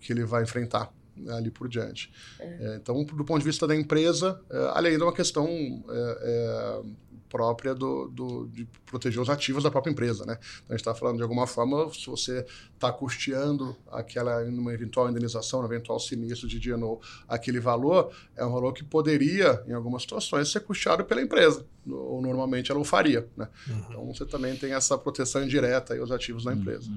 que 0.00 0.12
ele 0.12 0.24
vai 0.24 0.42
enfrentar 0.42 0.92
ali 1.28 1.50
por 1.50 1.68
diante. 1.68 2.12
É, 2.40 2.76
então, 2.80 3.04
do 3.04 3.24
ponto 3.24 3.38
de 3.38 3.44
vista 3.44 3.66
da 3.66 3.74
empresa, 3.74 4.40
é, 4.50 4.70
além 4.74 4.96
de 4.96 5.02
uma 5.02 5.12
questão 5.12 5.46
é, 5.48 6.18
é, 6.22 7.06
própria 7.28 7.74
do, 7.74 8.08
do- 8.08 8.46
de 8.48 8.64
proteger 8.86 9.20
os 9.20 9.28
ativos 9.28 9.64
da 9.64 9.70
própria 9.70 9.90
empresa, 9.90 10.24
né? 10.24 10.38
Então, 10.40 10.66
a 10.68 10.72
gente 10.72 10.80
está 10.80 10.94
falando 10.94 11.16
de 11.16 11.22
alguma 11.24 11.44
forma, 11.46 11.92
se 11.92 12.06
você 12.06 12.46
está 12.74 12.92
custeando 12.92 13.76
aquela, 13.90 14.44
numa 14.44 14.72
eventual 14.72 15.10
indenização, 15.10 15.60
num 15.60 15.66
eventual 15.66 15.98
sinistro 15.98 16.46
de 16.46 16.60
DNO, 16.60 17.00
aquele 17.28 17.58
valor, 17.58 18.12
é 18.36 18.44
um 18.46 18.52
valor 18.52 18.72
que 18.72 18.84
poderia, 18.84 19.60
em 19.66 19.72
algumas 19.72 20.02
situações, 20.02 20.50
ser 20.52 20.60
custeado 20.60 21.04
pela 21.04 21.20
empresa, 21.20 21.66
ou 21.88 22.22
normalmente 22.22 22.70
ela 22.70 22.78
o 22.80 22.84
faria, 22.84 23.28
né? 23.36 23.48
Então, 23.66 24.06
você 24.06 24.24
também 24.24 24.56
tem 24.56 24.72
essa 24.72 24.96
proteção 24.96 25.42
indireta 25.42 25.94
aí 25.94 26.00
aos 26.00 26.12
ativos 26.12 26.44
da 26.44 26.52
empresa. 26.54 26.88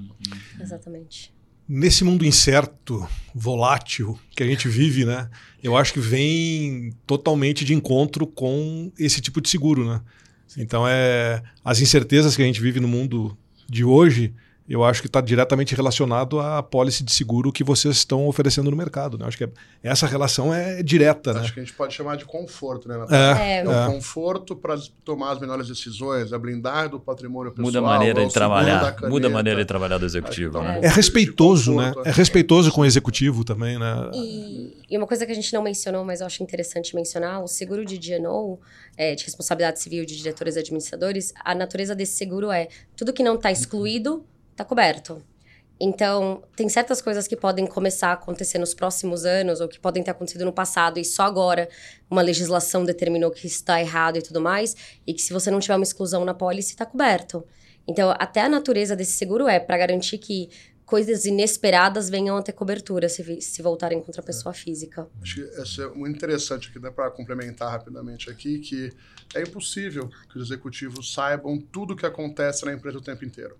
Exatamente. 0.62 1.34
Nesse 1.71 2.03
mundo 2.03 2.25
incerto, 2.25 3.08
volátil 3.34 4.19
que 4.36 4.41
a 4.41 4.47
gente 4.47 4.67
vive, 4.67 5.05
né? 5.05 5.29
Eu 5.62 5.77
acho 5.77 5.93
que 5.93 5.99
vem 5.99 6.91
totalmente 7.05 7.63
de 7.63 7.75
encontro 7.75 8.25
com 8.25 8.91
esse 8.97 9.21
tipo 9.21 9.39
de 9.39 9.49
seguro, 9.49 9.88
né? 9.88 10.01
Então 10.58 10.88
é 10.88 11.43
as 11.63 11.79
incertezas 11.79 12.36
que 12.36 12.41
a 12.41 12.45
gente 12.45 12.60
vive 12.60 12.79
no 12.79 12.88
mundo 12.88 13.38
de 13.69 13.84
hoje, 13.84 14.34
eu 14.69 14.84
acho 14.84 15.01
que 15.01 15.08
está 15.08 15.19
diretamente 15.19 15.75
relacionado 15.75 16.39
à 16.39 16.62
pólice 16.62 17.03
de 17.03 17.12
seguro 17.12 17.51
que 17.51 17.63
vocês 17.63 17.95
estão 17.97 18.27
oferecendo 18.27 18.69
no 18.69 18.77
mercado. 18.77 19.17
Né? 19.17 19.25
Acho 19.25 19.38
que 19.38 19.45
é- 19.45 19.49
essa 19.82 20.05
relação 20.05 20.53
é 20.53 20.84
direta, 20.84 21.34
né? 21.34 21.39
Acho 21.39 21.53
que 21.53 21.60
a 21.60 21.63
gente 21.63 21.73
pode 21.75 21.93
chamar 21.93 22.17
de 22.17 22.25
conforto, 22.25 22.88
né, 22.88 22.97
Natália? 22.97 23.41
É, 23.43 23.49
É, 23.49 23.58
É 23.62 23.67
o 23.67 23.71
é. 23.71 23.86
conforto 23.88 24.55
para 24.55 24.75
tomar 25.03 25.32
as 25.32 25.39
melhores 25.39 25.67
decisões, 25.67 26.32
a 26.32 26.38
blindar 26.38 26.88
do 26.88 26.99
patrimônio 26.99 27.51
pessoal. 27.51 27.65
Muda 27.65 27.79
a 27.79 27.82
maneira 27.82 28.21
ao 28.21 28.27
de 28.27 28.34
trabalhar. 28.34 28.95
Muda 29.10 29.27
a 29.27 29.29
maneira 29.32 29.60
de 29.60 29.65
trabalhar 29.65 29.97
do 29.97 30.05
executivo, 30.05 30.62
né? 30.62 30.79
É 30.84 30.88
respeitoso, 30.88 31.71
de 31.71 31.77
né? 31.77 31.88
conforto, 31.88 32.08
É 32.08 32.12
respeitoso 32.12 32.71
com 32.71 32.82
o 32.82 32.86
executivo 32.86 33.43
também, 33.43 33.79
né? 33.79 34.12
E, 34.13 34.77
e 34.89 34.97
uma 34.97 35.08
coisa 35.08 35.25
que 35.25 35.32
a 35.32 35.36
gente 35.36 35.51
não 35.51 35.63
mencionou, 35.63 36.05
mas 36.05 36.21
eu 36.21 36.27
acho 36.27 36.43
interessante 36.43 36.95
mencionar, 36.95 37.43
o 37.43 37.47
seguro 37.47 37.84
de 37.84 37.97
DNO, 37.97 38.60
é, 38.95 39.15
de 39.15 39.23
responsabilidade 39.25 39.79
civil 39.79 40.05
de 40.05 40.15
diretores 40.15 40.55
e 40.55 40.60
administradores, 40.60 41.34
a 41.43 41.55
natureza 41.55 41.95
desse 41.95 42.13
seguro 42.17 42.51
é 42.51 42.67
tudo 42.95 43.12
que 43.12 43.23
não 43.23 43.36
está 43.36 43.51
excluído, 43.51 44.23
está 44.60 44.65
coberto. 44.65 45.24
Então, 45.82 46.43
tem 46.58 46.67
certas 46.67 47.02
coisas 47.02 47.26
que 47.26 47.38
podem 47.38 47.65
começar 47.65 48.10
a 48.10 48.13
acontecer 48.13 48.58
nos 48.58 48.74
próximos 48.74 49.24
anos, 49.24 49.62
ou 49.62 49.67
que 49.67 49.80
podem 49.80 50.04
ter 50.04 50.12
acontecido 50.12 50.43
no 50.43 50.52
passado, 50.52 51.00
e 51.00 51.06
só 51.06 51.24
agora 51.24 51.69
uma 52.12 52.22
legislação 52.22 52.84
determinou 52.84 53.32
que 53.32 53.48
está 53.48 53.80
errado 53.80 54.17
e 54.17 54.22
tudo 54.22 54.41
mais, 54.41 54.76
e 55.08 55.13
que 55.13 55.22
se 55.22 55.32
você 55.32 55.50
não 55.50 55.62
tiver 55.62 55.78
uma 55.78 55.84
exclusão 55.84 56.26
na 56.26 56.34
pólice, 56.34 56.72
está 56.72 56.86
coberto. 56.86 57.45
Então, 57.88 58.13
até 58.19 58.41
a 58.41 58.50
natureza 58.50 58.93
desse 58.93 59.13
seguro 59.13 59.48
é 59.48 59.58
para 59.58 59.78
garantir 59.78 60.17
que 60.17 60.50
coisas 60.86 61.24
inesperadas 61.24 62.10
venham 62.10 62.36
a 62.36 62.41
ter 62.41 62.52
cobertura 62.52 63.08
se, 63.08 63.39
se 63.41 63.62
voltarem 63.62 64.02
contra 64.02 64.22
a 64.22 64.26
pessoa 64.26 64.54
física. 64.54 65.08
Acho 65.22 65.36
que 65.36 65.62
isso 65.62 65.82
é 65.82 65.88
muito 65.88 66.17
interessante 66.17 66.67
aqui, 66.67 66.80
dá 66.80 66.91
para 66.91 67.10
complementar 67.10 67.72
rapidamente 67.72 68.30
aqui, 68.30 68.60
que 68.60 68.91
é 69.34 69.41
impossível 69.43 70.10
que 70.30 70.38
os 70.38 70.48
executivos 70.48 71.13
saibam 71.13 71.58
tudo 71.58 71.93
o 71.93 71.95
que 71.95 72.06
acontece 72.06 72.65
na 72.65 72.74
empresa 72.74 72.98
o 72.98 73.02
tempo 73.02 73.24
inteiro. 73.24 73.56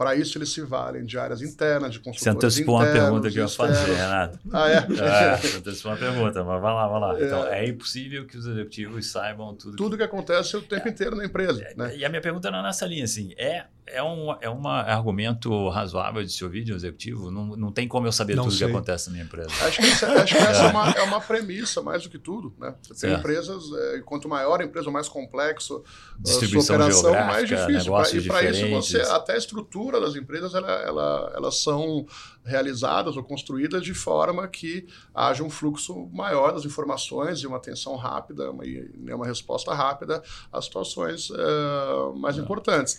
Para 0.00 0.16
isso, 0.16 0.38
eles 0.38 0.48
se 0.48 0.62
valem 0.62 1.04
de 1.04 1.18
áreas 1.18 1.42
internas, 1.42 1.92
de 1.92 1.98
Você 1.98 2.04
consultores 2.04 2.54
antecipou 2.54 2.76
uma 2.76 2.86
pergunta 2.86 3.30
que 3.30 3.38
eu 3.38 3.42
ia 3.42 3.48
fazer. 3.50 3.92
Renato. 3.92 4.38
Ah, 4.50 4.70
é? 4.70 4.76
É, 4.76 5.36
você 5.36 5.58
antecipou 5.58 5.92
uma 5.92 5.98
pergunta, 5.98 6.42
mas 6.42 6.62
vai 6.62 6.72
lá, 6.72 6.88
vai 6.88 7.00
lá. 7.00 7.22
Então, 7.22 7.46
é 7.46 7.68
impossível 7.68 8.26
que 8.26 8.38
os 8.38 8.46
executivos 8.46 9.10
saibam 9.10 9.54
tudo. 9.54 9.76
Tudo 9.76 9.98
que 9.98 10.02
acontece 10.02 10.56
o 10.56 10.62
tempo 10.62 10.88
inteiro 10.88 11.14
na 11.14 11.26
empresa, 11.26 11.62
né? 11.76 11.94
E 11.94 12.02
a 12.02 12.08
minha 12.08 12.22
pergunta 12.22 12.48
era 12.48 12.62
nessa 12.62 12.86
linha, 12.86 13.04
assim, 13.04 13.34
é, 13.36 13.66
é, 13.94 14.02
um, 14.02 14.32
é 14.40 14.48
um 14.50 14.66
argumento 14.66 15.68
razoável 15.68 16.22
de 16.22 16.32
se 16.32 16.44
ouvir 16.44 16.64
de 16.64 16.72
um 16.72 16.76
executivo? 16.76 17.30
Não, 17.30 17.56
não 17.56 17.72
tem 17.72 17.86
como 17.88 18.06
eu 18.06 18.12
saber 18.12 18.34
Não 18.36 18.44
tudo 18.44 18.54
o 18.54 18.56
que 18.58 18.64
acontece 18.64 19.06
na 19.08 19.12
minha 19.12 19.24
empresa. 19.24 19.50
Acho 19.64 19.80
que, 19.80 19.86
isso 19.86 20.04
é- 20.04 20.20
acho 20.22 20.34
que 20.36 20.40
essa 20.42 20.62
é 20.64 20.70
uma, 20.70 20.90
é 20.96 21.02
uma 21.02 21.20
premissa, 21.20 21.82
mais 21.82 22.02
do 22.02 22.08
que 22.10 22.18
tudo. 22.18 22.54
Né? 22.58 22.74
Você 22.82 22.88
tem 22.88 22.96
Certo. 23.10 23.18
empresas, 23.20 23.64
é, 23.72 24.00
quanto 24.00 24.28
maior 24.28 24.60
a 24.60 24.64
empresa, 24.64 24.90
mais 24.90 25.08
complexo 25.08 25.82
a 26.18 26.22
Distribuição 26.22 26.76
sua 26.92 27.10
operação, 27.10 27.26
mais 27.26 27.48
difícil. 27.48 28.20
E 28.20 28.26
para 28.28 28.44
isso, 28.50 28.68
você, 28.68 29.00
até 29.02 29.34
a 29.34 29.36
estrutura 29.38 30.00
das 30.00 30.14
empresas, 30.16 30.54
ela, 30.54 30.70
ela- 30.70 31.32
elas 31.36 31.62
são 31.62 32.06
realizadas 32.44 33.16
ou 33.16 33.22
construídas 33.22 33.82
de 33.82 33.92
forma 33.94 34.46
que 34.48 34.86
haja 35.14 35.42
um 35.44 35.50
fluxo 35.50 36.08
maior 36.12 36.52
das 36.52 36.64
informações 36.64 37.40
e 37.40 37.46
uma 37.46 37.58
atenção 37.58 37.96
rápida 37.96 38.50
uma, 38.50 38.64
e 38.64 38.90
uma 39.12 39.26
resposta 39.26 39.74
rápida 39.74 40.22
às 40.52 40.64
situações 40.64 41.30
é, 41.30 42.18
mais 42.18 42.38
importantes. 42.38 42.98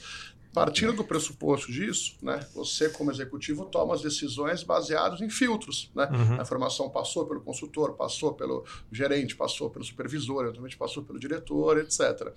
Partindo 0.53 0.91
do 0.91 1.03
pressuposto 1.03 1.71
disso, 1.71 2.17
né, 2.21 2.45
você, 2.53 2.89
como 2.89 3.09
executivo, 3.09 3.65
toma 3.65 3.93
as 3.95 4.01
decisões 4.01 4.63
baseadas 4.63 5.21
em 5.21 5.29
filtros. 5.29 5.89
Né? 5.95 6.09
A 6.37 6.41
informação 6.41 6.89
passou 6.89 7.25
pelo 7.25 7.39
consultor, 7.39 7.93
passou 7.93 8.33
pelo 8.33 8.65
gerente, 8.91 9.33
passou 9.35 9.69
pelo 9.69 9.85
supervisor, 9.85 10.43
eventualmente 10.43 10.75
passou 10.75 11.03
pelo 11.03 11.17
diretor, 11.17 11.77
etc. 11.77 12.33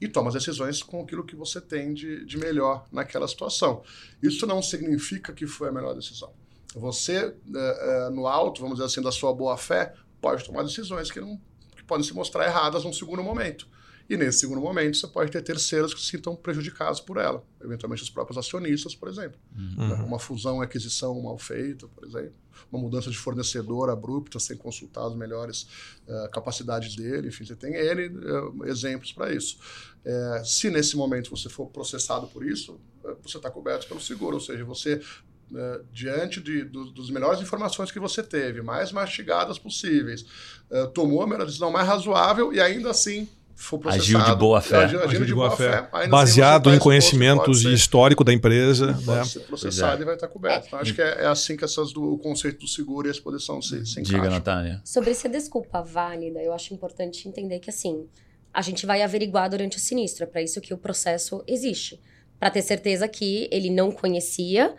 E 0.00 0.06
toma 0.06 0.28
as 0.28 0.34
decisões 0.34 0.80
com 0.80 1.02
aquilo 1.02 1.24
que 1.24 1.34
você 1.34 1.60
tem 1.60 1.92
de, 1.92 2.24
de 2.24 2.38
melhor 2.38 2.86
naquela 2.92 3.26
situação. 3.26 3.82
Isso 4.22 4.46
não 4.46 4.62
significa 4.62 5.32
que 5.32 5.46
foi 5.46 5.68
a 5.68 5.72
melhor 5.72 5.94
decisão. 5.94 6.32
Você, 6.76 7.16
eh, 7.16 7.34
eh, 7.54 8.10
no 8.10 8.28
alto, 8.28 8.60
vamos 8.60 8.76
dizer 8.76 8.86
assim, 8.86 9.02
da 9.02 9.10
sua 9.10 9.32
boa-fé, 9.32 9.94
pode 10.20 10.44
tomar 10.44 10.62
decisões 10.62 11.10
que, 11.10 11.20
não, 11.20 11.40
que 11.74 11.82
podem 11.82 12.04
se 12.04 12.12
mostrar 12.12 12.44
erradas 12.44 12.84
num 12.84 12.92
segundo 12.92 13.22
momento. 13.22 13.66
E 14.08 14.16
nesse 14.16 14.40
segundo 14.40 14.60
momento, 14.60 14.96
você 14.96 15.06
pode 15.08 15.32
ter 15.32 15.42
terceiros 15.42 15.92
que 15.92 16.00
se 16.00 16.06
sintam 16.06 16.36
prejudicados 16.36 17.00
por 17.00 17.16
ela. 17.16 17.42
Eventualmente, 17.60 18.02
os 18.04 18.10
próprios 18.10 18.38
acionistas, 18.38 18.94
por 18.94 19.08
exemplo. 19.08 19.38
Uhum. 19.56 20.04
Uma 20.04 20.18
fusão, 20.18 20.60
aquisição 20.60 21.20
mal 21.20 21.36
feita, 21.38 21.88
por 21.88 22.04
exemplo. 22.04 22.32
Uma 22.70 22.80
mudança 22.80 23.10
de 23.10 23.18
fornecedor 23.18 23.90
abrupta, 23.90 24.38
sem 24.38 24.56
consultar 24.56 25.06
as 25.06 25.16
melhores 25.16 25.66
uh, 26.06 26.30
capacidades 26.30 26.94
dele. 26.94 27.28
Enfim, 27.28 27.44
você 27.44 27.56
tem 27.56 27.74
N 27.74 28.08
uh, 28.08 28.64
exemplos 28.66 29.12
para 29.12 29.34
isso. 29.34 29.58
É, 30.04 30.42
se 30.44 30.70
nesse 30.70 30.96
momento 30.96 31.30
você 31.30 31.48
for 31.48 31.66
processado 31.66 32.28
por 32.28 32.46
isso, 32.46 32.80
você 33.24 33.38
está 33.38 33.50
coberto 33.50 33.88
pelo 33.88 34.00
seguro. 34.00 34.36
Ou 34.36 34.40
seja, 34.40 34.64
você 34.64 35.00
Uh, 35.48 35.86
diante 35.92 36.40
de, 36.40 36.64
do, 36.64 36.90
dos 36.90 37.08
melhores 37.08 37.40
informações 37.40 37.92
que 37.92 38.00
você 38.00 38.20
teve, 38.20 38.62
mais 38.62 38.90
mastigadas 38.90 39.60
possíveis, 39.60 40.22
uh, 40.68 40.88
tomou 40.92 41.22
a 41.22 41.26
melhor 41.28 41.46
decisão 41.46 41.70
mais 41.70 41.86
razoável 41.86 42.52
e 42.52 42.60
ainda 42.60 42.90
assim 42.90 43.28
for 43.56 43.78
processado. 43.78 44.18
Agiu 44.18 44.34
de 44.34 44.38
boa 44.38 44.60
fé. 44.60 44.76
Agiu, 44.84 45.02
agiu 45.02 45.20
de, 45.20 45.26
de, 45.26 45.34
boa, 45.34 45.48
boa 45.48 45.56
fé. 45.56 45.82
fé. 45.82 45.88
Assim 45.90 46.10
Baseado 46.10 46.72
em 46.72 46.78
conhecimentos 46.78 47.64
e 47.64 47.72
histórico 47.72 48.22
da 48.22 48.32
empresa. 48.32 48.92
Pode 48.92 49.06
né? 49.06 49.24
ser 49.24 49.40
processado 49.40 49.98
é. 49.98 50.02
e 50.02 50.04
vai 50.04 50.14
estar 50.14 50.28
coberto. 50.28 50.66
Então, 50.66 50.78
acho 50.78 50.94
que 50.94 51.02
é, 51.02 51.22
é, 51.22 51.26
assim 51.26 51.56
que 51.56 51.64
essas 51.64 51.92
do, 51.92 52.12
o 52.12 52.18
conceito 52.18 52.60
do 52.60 52.68
seguro 52.68 53.06
e 53.06 53.08
a 53.08 53.12
exposição 53.12 53.60
se, 53.62 53.84
se 53.86 54.02
Diga, 54.02 54.28
Natália. 54.28 54.80
Sobre 54.84 55.14
ser 55.14 55.30
desculpa 55.30 55.80
válida, 55.80 56.40
eu 56.40 56.52
acho 56.52 56.74
importante 56.74 57.26
entender 57.26 57.58
que, 57.58 57.70
assim, 57.70 58.06
a 58.52 58.60
gente 58.60 58.84
vai 58.84 59.02
averiguar 59.02 59.48
durante 59.48 59.78
o 59.78 59.80
sinistro. 59.80 60.24
É 60.24 60.26
para 60.26 60.42
isso 60.42 60.60
que 60.60 60.74
o 60.74 60.78
processo 60.78 61.42
existe. 61.46 62.00
Para 62.38 62.50
ter 62.50 62.62
certeza 62.62 63.08
que 63.08 63.48
ele 63.50 63.70
não 63.70 63.90
conhecia 63.90 64.74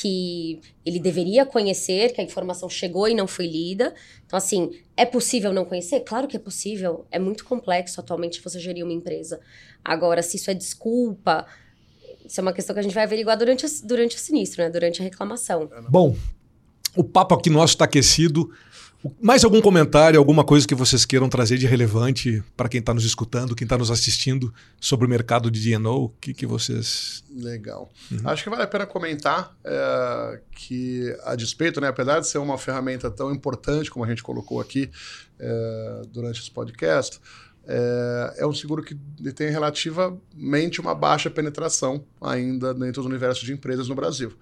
que 0.00 0.60
ele 0.86 1.00
deveria 1.00 1.44
conhecer, 1.44 2.12
que 2.12 2.20
a 2.20 2.24
informação 2.24 2.70
chegou 2.70 3.08
e 3.08 3.14
não 3.14 3.26
foi 3.26 3.48
lida. 3.48 3.92
Então, 4.24 4.36
assim, 4.36 4.70
é 4.96 5.04
possível 5.04 5.52
não 5.52 5.64
conhecer? 5.64 6.00
Claro 6.00 6.28
que 6.28 6.36
é 6.36 6.38
possível. 6.38 7.04
É 7.10 7.18
muito 7.18 7.44
complexo 7.44 7.98
atualmente 7.98 8.40
você 8.40 8.60
gerir 8.60 8.84
uma 8.84 8.92
empresa. 8.92 9.40
Agora, 9.84 10.22
se 10.22 10.36
isso 10.36 10.52
é 10.52 10.54
desculpa, 10.54 11.46
isso 12.24 12.38
é 12.38 12.42
uma 12.42 12.52
questão 12.52 12.74
que 12.74 12.78
a 12.78 12.82
gente 12.82 12.94
vai 12.94 13.02
averiguar 13.02 13.36
durante, 13.36 13.66
durante 13.82 14.14
o 14.14 14.20
sinistro, 14.20 14.62
né? 14.62 14.70
Durante 14.70 15.00
a 15.00 15.04
reclamação. 15.04 15.68
Bom, 15.88 16.16
o 16.94 17.02
papo 17.02 17.34
aqui 17.34 17.50
nosso 17.50 17.74
está 17.74 17.84
aquecido. 17.84 18.52
Mais 19.20 19.44
algum 19.44 19.60
comentário, 19.60 20.18
alguma 20.18 20.42
coisa 20.42 20.66
que 20.66 20.74
vocês 20.74 21.04
queiram 21.04 21.28
trazer 21.28 21.56
de 21.56 21.66
relevante 21.66 22.42
para 22.56 22.68
quem 22.68 22.80
está 22.80 22.92
nos 22.92 23.04
escutando, 23.04 23.54
quem 23.54 23.64
está 23.64 23.78
nos 23.78 23.92
assistindo 23.92 24.52
sobre 24.80 25.06
o 25.06 25.08
mercado 25.08 25.50
de 25.50 25.70
DNO? 25.70 26.06
O 26.06 26.08
que, 26.20 26.34
que 26.34 26.44
vocês. 26.44 27.22
Legal. 27.30 27.88
Uhum. 28.10 28.18
Acho 28.24 28.42
que 28.42 28.50
vale 28.50 28.62
a 28.62 28.66
pena 28.66 28.86
comentar 28.86 29.56
é, 29.64 30.40
que, 30.50 31.16
a 31.24 31.36
despeito, 31.36 31.80
né, 31.80 31.86
apesar 31.86 32.18
de 32.18 32.26
ser 32.26 32.38
uma 32.38 32.58
ferramenta 32.58 33.08
tão 33.08 33.32
importante 33.32 33.88
como 33.88 34.04
a 34.04 34.08
gente 34.08 34.22
colocou 34.22 34.60
aqui 34.60 34.90
é, 35.38 36.02
durante 36.12 36.40
esse 36.40 36.50
podcast, 36.50 37.20
é, 37.68 38.34
é, 38.38 38.46
um 38.46 38.52
seguro 38.52 38.82
que 38.82 38.96
tem 39.34 39.50
relativamente 39.50 40.80
uma 40.80 40.94
baixa 40.94 41.28
penetração 41.28 42.02
ainda 42.20 42.72
dentro 42.72 43.02
do 43.02 43.08
universo 43.08 43.44
de 43.44 43.52
empresas 43.52 43.88
no 43.88 43.94
Brasil. 43.94 44.32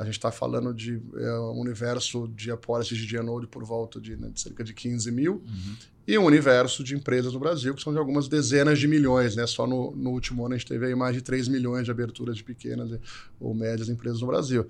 A 0.00 0.04
gente 0.06 0.14
está 0.14 0.32
falando 0.32 0.72
de 0.72 0.98
é, 1.14 1.32
um 1.40 1.60
universo 1.60 2.26
de 2.28 2.50
apólices 2.50 2.96
de 2.96 3.06
Geonode 3.06 3.46
por 3.46 3.62
volta 3.62 4.00
de, 4.00 4.16
né, 4.16 4.30
de, 4.32 4.40
cerca 4.40 4.64
de 4.64 4.72
15 4.72 5.12
mil. 5.12 5.42
Uhum. 5.46 5.76
E 6.08 6.16
um 6.16 6.24
universo 6.24 6.82
de 6.82 6.94
empresas 6.94 7.34
no 7.34 7.38
Brasil 7.38 7.74
que 7.74 7.82
são 7.82 7.92
de 7.92 7.98
algumas 7.98 8.26
dezenas 8.26 8.78
de 8.78 8.88
milhões. 8.88 9.36
Né? 9.36 9.46
Só 9.46 9.66
no, 9.66 9.94
no 9.94 10.08
último 10.08 10.46
ano 10.46 10.54
a 10.54 10.56
gente 10.56 10.66
teve 10.66 10.86
aí 10.86 10.94
mais 10.94 11.14
de 11.14 11.20
3 11.20 11.48
milhões 11.48 11.84
de 11.84 11.90
aberturas 11.90 12.38
de 12.38 12.42
pequenas 12.42 12.98
ou 13.38 13.52
médias 13.54 13.90
empresas 13.90 14.22
no 14.22 14.26
Brasil. 14.26 14.66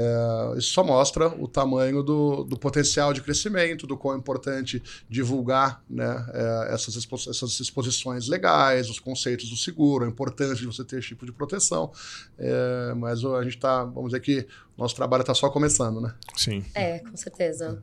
É, 0.00 0.56
isso 0.56 0.74
só 0.74 0.84
mostra 0.84 1.26
o 1.26 1.48
tamanho 1.48 2.04
do, 2.04 2.44
do, 2.44 2.56
potencial 2.56 3.12
de 3.12 3.20
crescimento, 3.20 3.84
do 3.84 3.96
quão 3.96 4.14
é 4.14 4.16
importante 4.16 4.80
divulgar 5.08 5.82
né, 5.90 6.24
é, 6.32 6.72
essas, 6.72 6.94
expo 6.94 7.16
essas 7.16 7.58
exposições 7.58 8.28
legais, 8.28 8.88
os 8.88 9.00
conceitos 9.00 9.50
do 9.50 9.56
seguro, 9.56 10.04
a 10.04 10.08
importância 10.08 10.54
de 10.54 10.66
você 10.66 10.84
ter 10.84 11.00
esse 11.00 11.08
tipo 11.08 11.26
de 11.26 11.32
proteção. 11.32 11.90
É, 12.38 12.94
mas 12.94 13.24
a 13.24 13.42
gente 13.42 13.56
está, 13.56 13.82
vamos 13.82 14.10
dizer 14.10 14.20
que 14.20 14.46
o 14.76 14.82
nosso 14.82 14.94
trabalho 14.94 15.22
está 15.22 15.34
só 15.34 15.50
começando, 15.50 16.00
né? 16.00 16.14
Sim. 16.36 16.64
É, 16.76 17.00
com 17.00 17.16
certeza. 17.16 17.82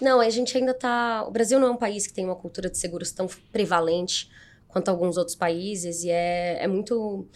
Não, 0.00 0.20
a 0.20 0.30
gente 0.30 0.56
ainda 0.56 0.70
está. 0.70 1.24
O 1.26 1.32
Brasil 1.32 1.58
não 1.58 1.66
é 1.66 1.70
um 1.72 1.76
país 1.76 2.06
que 2.06 2.12
tem 2.12 2.24
uma 2.24 2.36
cultura 2.36 2.70
de 2.70 2.78
seguros 2.78 3.10
tão 3.10 3.26
prevalente 3.50 4.30
quanto 4.68 4.88
alguns 4.88 5.16
outros 5.16 5.34
países 5.34 6.04
e 6.04 6.10
é, 6.10 6.62
é 6.62 6.68
muito 6.68 7.26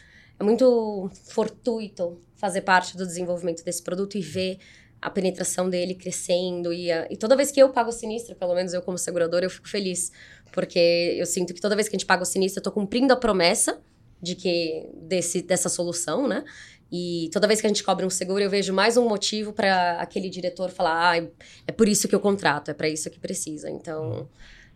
é 0.41 0.43
muito 0.43 1.11
fortuito 1.27 2.19
fazer 2.35 2.63
parte 2.63 2.97
do 2.97 3.07
desenvolvimento 3.07 3.63
desse 3.63 3.83
produto 3.83 4.17
e 4.17 4.23
ver 4.23 4.59
a 5.01 5.11
penetração 5.11 5.69
dele 5.69 5.95
crescendo. 5.95 6.73
E, 6.73 6.91
a, 6.91 7.07
e 7.11 7.17
toda 7.17 7.37
vez 7.37 7.53
que 7.53 7.61
eu 7.61 7.69
pago 7.69 7.91
o 7.91 7.93
sinistro, 7.93 8.35
pelo 8.35 8.55
menos 8.55 8.73
eu 8.73 8.81
como 8.81 8.97
seguradora, 8.97 9.45
eu 9.45 9.51
fico 9.51 9.69
feliz. 9.69 10.11
Porque 10.51 11.15
eu 11.19 11.27
sinto 11.27 11.53
que 11.53 11.61
toda 11.61 11.77
vez 11.77 11.89
que 11.89 11.95
a 11.95 11.99
gente 11.99 12.07
paga 12.07 12.23
o 12.23 12.27
sinistro, 12.27 12.61
eu 12.61 12.65
tô 12.65 12.73
cumprindo 12.73 13.13
a 13.13 13.17
promessa 13.17 13.81
de 14.21 14.35
que 14.35 14.89
desse, 14.95 15.43
dessa 15.43 15.69
solução, 15.69 16.27
né? 16.27 16.43
E 16.91 17.29
toda 17.33 17.47
vez 17.47 17.61
que 17.61 17.67
a 17.67 17.69
gente 17.69 17.85
cobra 17.85 18.07
um 18.07 18.11
seguro, 18.11 18.43
eu 18.43 18.51
vejo 18.51 18.73
mais 18.73 18.97
um 18.97 19.07
motivo 19.07 19.53
para 19.53 20.01
aquele 20.01 20.31
diretor 20.31 20.71
falar: 20.71 21.13
ah, 21.13 21.29
é 21.67 21.73
por 21.73 21.87
isso 21.87 22.09
que 22.09 22.15
eu 22.15 22.21
contrato, 22.21 22.71
é 22.71 22.75
para 22.75 22.89
isso 22.89 23.11
que 23.11 23.21
precisa. 23.21 23.71
Então, 23.71 24.29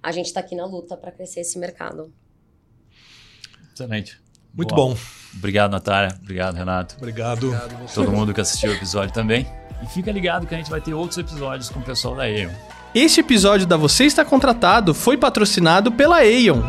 a 0.03 0.13
gente 0.13 0.27
está 0.27 0.41
aqui 0.41 0.55
na 0.55 0.67
luta 0.67 0.95
para 0.95 1.11
crescer 1.11 1.41
esse 1.41 1.59
mercado. 1.59 2.13
Excelente. 3.73 4.24
Muito 4.57 4.75
Boa. 4.75 4.91
bom. 4.91 4.97
Obrigado, 5.37 5.73
Natália. 5.73 6.17
Obrigado, 6.23 6.55
Renato. 6.55 6.95
Obrigado. 6.99 7.47
Obrigado 7.49 7.93
Todo 7.93 8.13
mundo 8.13 8.33
que 8.33 8.41
assistiu 8.41 8.71
o 8.71 8.75
episódio 8.75 9.13
também. 9.13 9.47
E 9.83 9.87
fica 9.87 10.11
ligado 10.13 10.47
que 10.47 10.55
a 10.55 10.59
gente 10.59 10.71
vai 10.71 10.81
ter 10.81 10.95
outros 10.95 11.19
episódios 11.19 11.69
com 11.69 11.81
o 11.81 11.83
pessoal 11.83 12.15
da 12.15 12.23
Aeon. 12.23 12.51
Este 12.95 13.21
episódio 13.21 13.67
da 13.67 13.77
Você 13.77 14.05
Está 14.05 14.25
Contratado 14.25 14.95
foi 14.95 15.17
patrocinado 15.17 15.91
pela 15.91 16.19
Aeon. 16.19 16.63